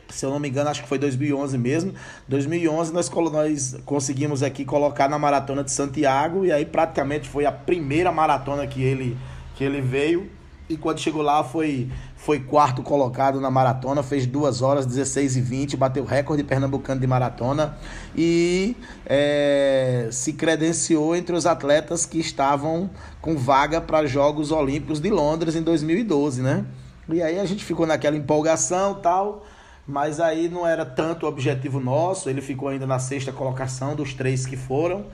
[0.10, 1.94] se eu não me engano, acho que foi 2011 mesmo.
[2.28, 7.52] 2011 nós, nós conseguimos aqui colocar na maratona de Santiago e aí praticamente foi a
[7.52, 9.18] primeira maratona que ele
[9.60, 10.30] que ele veio
[10.70, 15.42] e quando chegou lá foi, foi quarto colocado na maratona, fez 2 horas 16 e
[15.42, 17.78] 20, bateu recorde pernambucano de maratona
[18.16, 18.74] e
[19.06, 22.90] é, se credenciou entre os atletas que estavam
[23.20, 26.64] com vaga para Jogos Olímpicos de Londres em 2012, né?
[27.12, 29.46] E aí a gente ficou naquela empolgação tal,
[29.86, 34.14] mas aí não era tanto o objetivo nosso, ele ficou ainda na sexta colocação dos
[34.14, 35.08] três que foram.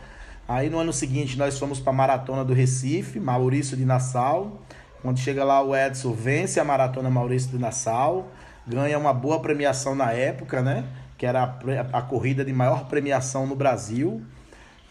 [0.48, 4.62] Aí no ano seguinte nós fomos para a Maratona do Recife, Maurício de Nassau.
[5.02, 8.28] Quando chega lá o Edson vence a Maratona Maurício de Nassau,
[8.66, 10.86] ganha uma boa premiação na época, né?
[11.18, 14.22] Que era a, a corrida de maior premiação no Brasil.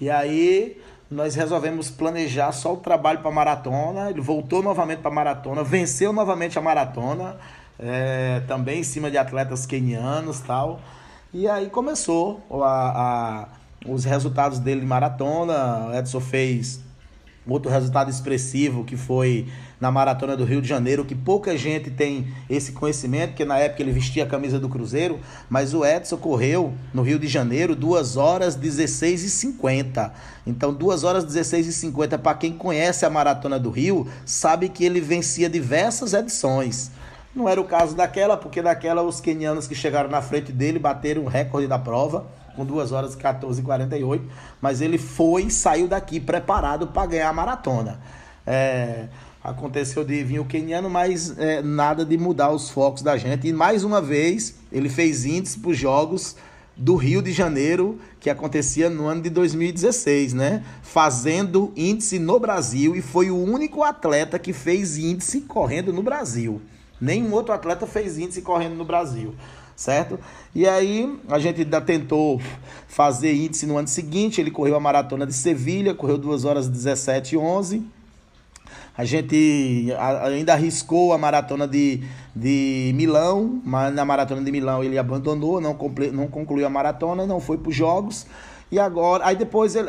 [0.01, 4.11] E aí nós resolvemos planejar só o trabalho para a maratona.
[4.11, 7.37] Ele voltou novamente para a maratona, venceu novamente a maratona,
[7.79, 10.81] é, também em cima de atletas quenianos tal.
[11.33, 13.49] E aí começou a, a
[13.85, 15.89] os resultados dele em maratona.
[15.89, 16.81] O Edson fez
[17.47, 19.47] outro resultado expressivo que foi
[19.81, 23.83] na maratona do Rio de Janeiro, que pouca gente tem esse conhecimento, porque na época
[23.83, 28.17] ele vestia a camisa do Cruzeiro, mas o Edson correu no Rio de Janeiro 2
[28.17, 30.15] horas 16 e 50.
[30.47, 34.85] Então 2 horas 16 e 50 para quem conhece a maratona do Rio, sabe que
[34.85, 36.91] ele vencia diversas edições.
[37.35, 41.25] Não era o caso daquela, porque daquela os quenianos que chegaram na frente dele bateram
[41.25, 44.25] o recorde da prova com 2 horas e 14 e 48,
[44.61, 48.01] mas ele foi e saiu daqui preparado para ganhar a maratona.
[48.47, 49.09] É,
[49.43, 53.47] aconteceu de vir o keniano, mas é, nada de mudar os focos da gente.
[53.47, 56.37] E mais uma vez, ele fez índice para os Jogos
[56.77, 60.65] do Rio de Janeiro, que acontecia no ano de 2016, né?
[60.83, 66.61] Fazendo índice no Brasil e foi o único atleta que fez índice correndo no Brasil.
[67.01, 69.35] Nenhum outro atleta fez índice correndo no Brasil
[69.77, 70.19] certo?
[70.55, 72.41] E aí a gente ainda tentou
[72.87, 77.35] fazer índice no ano seguinte, ele correu a maratona de Sevilha, correu 2 horas 17
[77.35, 77.83] e 11.
[78.97, 79.93] A gente
[80.25, 82.01] ainda arriscou a maratona de,
[82.35, 87.27] de Milão, mas na maratona de Milão ele abandonou, não, conclu, não concluiu a maratona,
[87.27, 88.25] não foi para os Jogos.
[88.71, 89.89] E agora, aí depois, ele,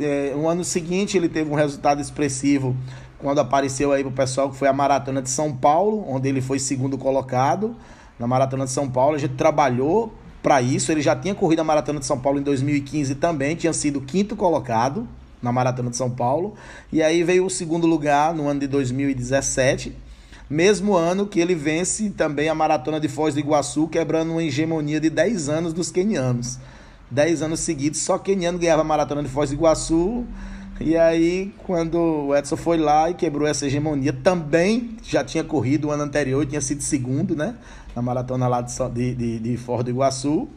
[0.00, 2.76] é, no ano seguinte, ele teve um resultado expressivo
[3.18, 6.40] quando apareceu aí para o pessoal, que foi a maratona de São Paulo, onde ele
[6.40, 7.76] foi segundo colocado
[8.20, 9.16] na Maratona de São Paulo.
[9.16, 10.12] A gente trabalhou
[10.42, 10.92] para isso.
[10.92, 14.36] Ele já tinha corrido a Maratona de São Paulo em 2015 também, tinha sido quinto
[14.36, 15.08] colocado
[15.42, 16.54] na Maratona de São Paulo.
[16.92, 19.96] E aí veio o segundo lugar no ano de 2017,
[20.48, 25.00] mesmo ano que ele vence também a Maratona de Foz do Iguaçu, quebrando uma hegemonia
[25.00, 26.58] de 10 anos dos quenianos.
[27.10, 30.26] 10 anos seguidos, só queniano ganhava a Maratona de Foz do Iguaçu.
[30.80, 35.88] E aí, quando o Edson foi lá e quebrou essa hegemonia, também já tinha corrido
[35.88, 37.54] o ano anterior, tinha sido segundo, né?
[37.94, 40.48] Na maratona lá de, de, de Foz do Iguaçu.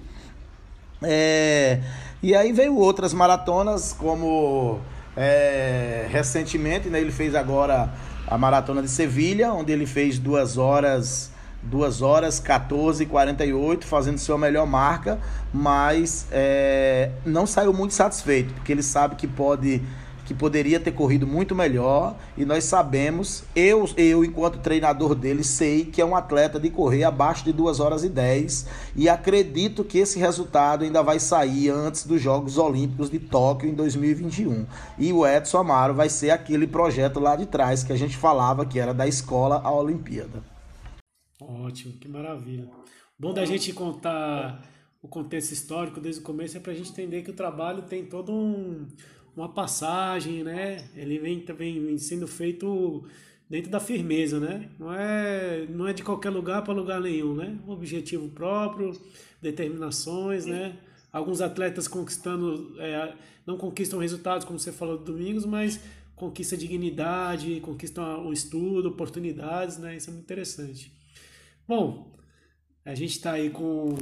[1.01, 1.81] É,
[2.21, 4.79] e aí veio outras maratonas, como
[5.17, 7.93] é, recentemente, né, ele fez agora
[8.27, 14.17] a maratona de Sevilha, onde ele fez 2 horas 2 horas 14 e 48, fazendo
[14.17, 15.19] sua melhor marca,
[15.53, 19.81] mas é, não saiu muito satisfeito, porque ele sabe que pode
[20.25, 25.85] que poderia ter corrido muito melhor e nós sabemos, eu, eu enquanto treinador dele, sei
[25.85, 29.97] que é um atleta de correr abaixo de 2 horas e 10 e acredito que
[29.97, 34.65] esse resultado ainda vai sair antes dos Jogos Olímpicos de Tóquio em 2021.
[34.97, 38.65] E o Edson Amaro vai ser aquele projeto lá de trás que a gente falava
[38.65, 40.43] que era da escola à Olimpíada.
[41.41, 42.69] Ótimo, que maravilha.
[43.19, 44.63] Bom da gente contar
[45.01, 48.05] o contexto histórico desde o começo é para a gente entender que o trabalho tem
[48.05, 48.87] todo um
[49.35, 50.89] uma passagem, né?
[50.95, 53.03] Ele vem também sendo feito
[53.49, 54.69] dentro da firmeza, né?
[54.79, 57.57] Não é, não é de qualquer lugar para lugar nenhum, né?
[57.67, 58.99] Um objetivo próprio,
[59.41, 60.77] determinações, né?
[61.11, 63.15] Alguns atletas conquistando, é,
[63.45, 65.79] não conquistam resultados, como você falou do Domingos, mas
[66.15, 69.95] conquista dignidade, conquistam o estudo, oportunidades, né?
[69.95, 70.91] Isso é muito interessante.
[71.67, 72.15] Bom,
[72.85, 73.95] a gente está aí com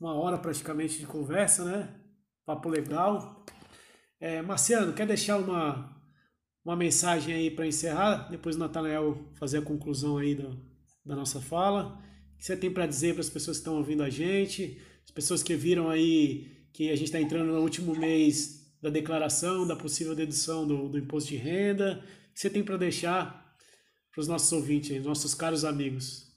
[0.00, 1.88] uma hora praticamente de conversa, né?
[2.44, 3.41] Papo legal.
[4.22, 6.00] É, Marciano, quer deixar uma,
[6.64, 8.28] uma mensagem aí para encerrar?
[8.30, 10.56] Depois o Natanael fazer a conclusão aí do,
[11.04, 11.98] da nossa fala.
[12.32, 14.80] O que você tem para dizer para as pessoas que estão ouvindo a gente?
[15.04, 19.66] As pessoas que viram aí que a gente está entrando no último mês da declaração,
[19.66, 22.00] da possível dedução do, do imposto de renda.
[22.30, 23.56] O que você tem para deixar
[24.12, 26.28] para os nossos ouvintes, nossos caros amigos?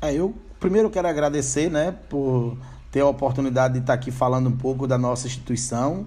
[0.00, 2.56] É, eu primeiro quero agradecer, né, por
[2.90, 6.06] ter a oportunidade de estar aqui falando um pouco da nossa instituição.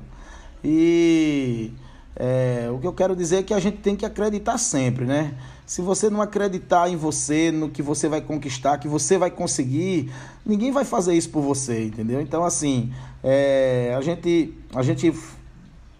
[0.63, 1.71] E
[2.15, 5.33] é, o que eu quero dizer é que a gente tem que acreditar sempre, né?
[5.65, 10.11] Se você não acreditar em você, no que você vai conquistar, que você vai conseguir,
[10.45, 12.19] ninguém vai fazer isso por você, entendeu?
[12.19, 12.91] Então, assim,
[13.23, 15.13] é, a gente, a gente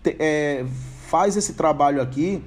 [0.06, 0.66] é,
[1.08, 2.44] faz esse trabalho aqui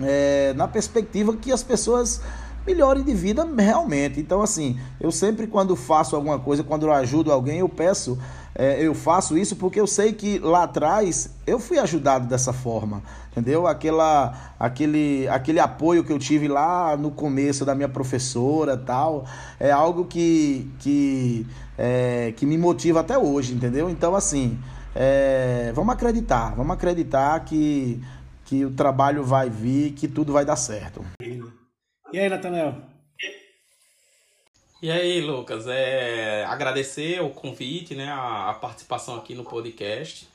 [0.00, 2.20] é, na perspectiva que as pessoas
[2.68, 4.20] melhorem de vida realmente.
[4.20, 8.18] Então, assim, eu sempre quando faço alguma coisa, quando eu ajudo alguém, eu peço,
[8.54, 13.02] é, eu faço isso porque eu sei que lá atrás eu fui ajudado dessa forma,
[13.30, 13.66] entendeu?
[13.66, 19.24] Aquela, aquele, aquele apoio que eu tive lá no começo da minha professora tal,
[19.58, 21.46] é algo que, que,
[21.78, 23.88] é, que me motiva até hoje, entendeu?
[23.88, 24.58] Então, assim,
[24.94, 28.02] é, vamos acreditar, vamos acreditar que,
[28.44, 31.02] que o trabalho vai vir, que tudo vai dar certo.
[32.10, 32.74] E aí, Natanael?
[34.80, 40.26] E aí, Lucas, é, agradecer o convite, né, a, a participação aqui no podcast.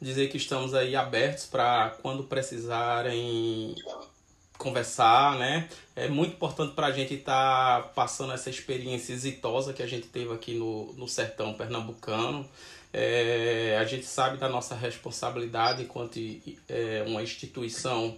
[0.00, 3.74] Dizer que estamos aí abertos para quando precisarem
[4.56, 5.68] conversar, né?
[5.94, 10.06] É muito importante para a gente estar tá passando essa experiência exitosa que a gente
[10.06, 12.48] teve aqui no, no sertão pernambucano.
[12.94, 16.18] É, a gente sabe da nossa responsabilidade enquanto
[16.66, 18.16] é, uma instituição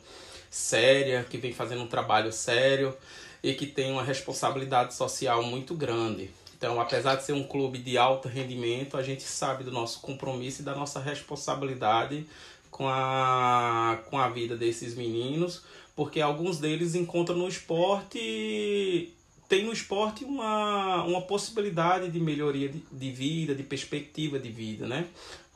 [0.53, 2.94] séria, que vem fazendo um trabalho sério
[3.42, 6.30] e que tem uma responsabilidade social muito grande.
[6.57, 10.62] Então, apesar de ser um clube de alto rendimento, a gente sabe do nosso compromisso
[10.62, 12.24] e da nossa responsabilidade
[12.70, 15.62] com a, com a vida desses meninos,
[15.96, 19.12] porque alguns deles encontram no esporte
[19.53, 24.86] tem no esporte uma, uma possibilidade de melhoria de, de vida, de perspectiva de vida,
[24.86, 25.07] né?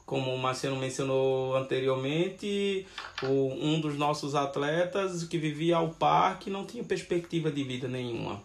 [0.07, 2.87] Como o Marciano mencionou anteriormente,
[3.25, 8.41] o, um dos nossos atletas que vivia ao parque não tinha perspectiva de vida nenhuma.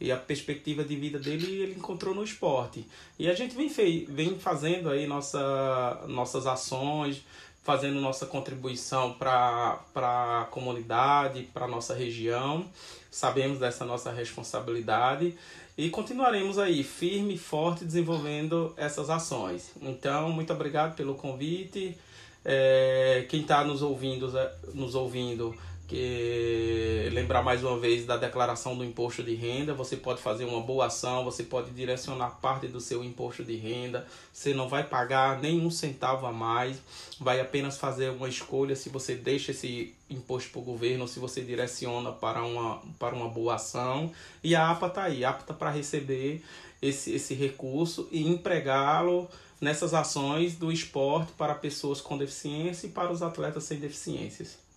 [0.00, 2.86] E a perspectiva de vida dele ele encontrou no esporte.
[3.18, 7.22] E a gente vem, fei, vem fazendo aí nossa, nossas ações,
[7.62, 12.64] fazendo nossa contribuição para a comunidade, para a nossa região.
[13.10, 15.36] Sabemos dessa nossa responsabilidade
[15.76, 19.72] e continuaremos aí firme e forte desenvolvendo essas ações.
[19.80, 21.96] Então, muito obrigado pelo convite.
[22.44, 24.32] É, quem está nos ouvindo,
[24.74, 25.54] nos ouvindo
[25.90, 30.60] que lembrar mais uma vez da declaração do imposto de renda, você pode fazer uma
[30.60, 35.40] boa ação, você pode direcionar parte do seu imposto de renda, você não vai pagar
[35.40, 36.80] nenhum centavo a mais,
[37.18, 41.42] vai apenas fazer uma escolha se você deixa esse imposto para o governo se você
[41.42, 44.12] direciona para uma, para uma boa ação.
[44.44, 46.40] E a APA está aí, apta para receber
[46.80, 49.28] esse, esse recurso e empregá-lo
[49.60, 54.69] nessas ações do esporte para pessoas com deficiência e para os atletas sem deficiências.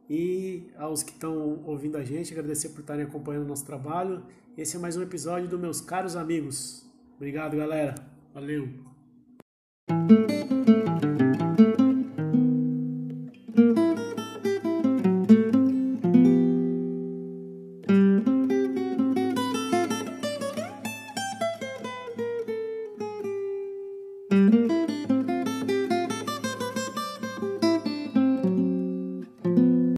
[0.09, 4.23] E aos que estão ouvindo a gente, agradecer por estarem acompanhando o nosso trabalho.
[4.57, 6.87] Esse é mais um episódio do Meus Caros Amigos.
[7.17, 7.95] Obrigado, galera.
[8.33, 8.69] Valeu.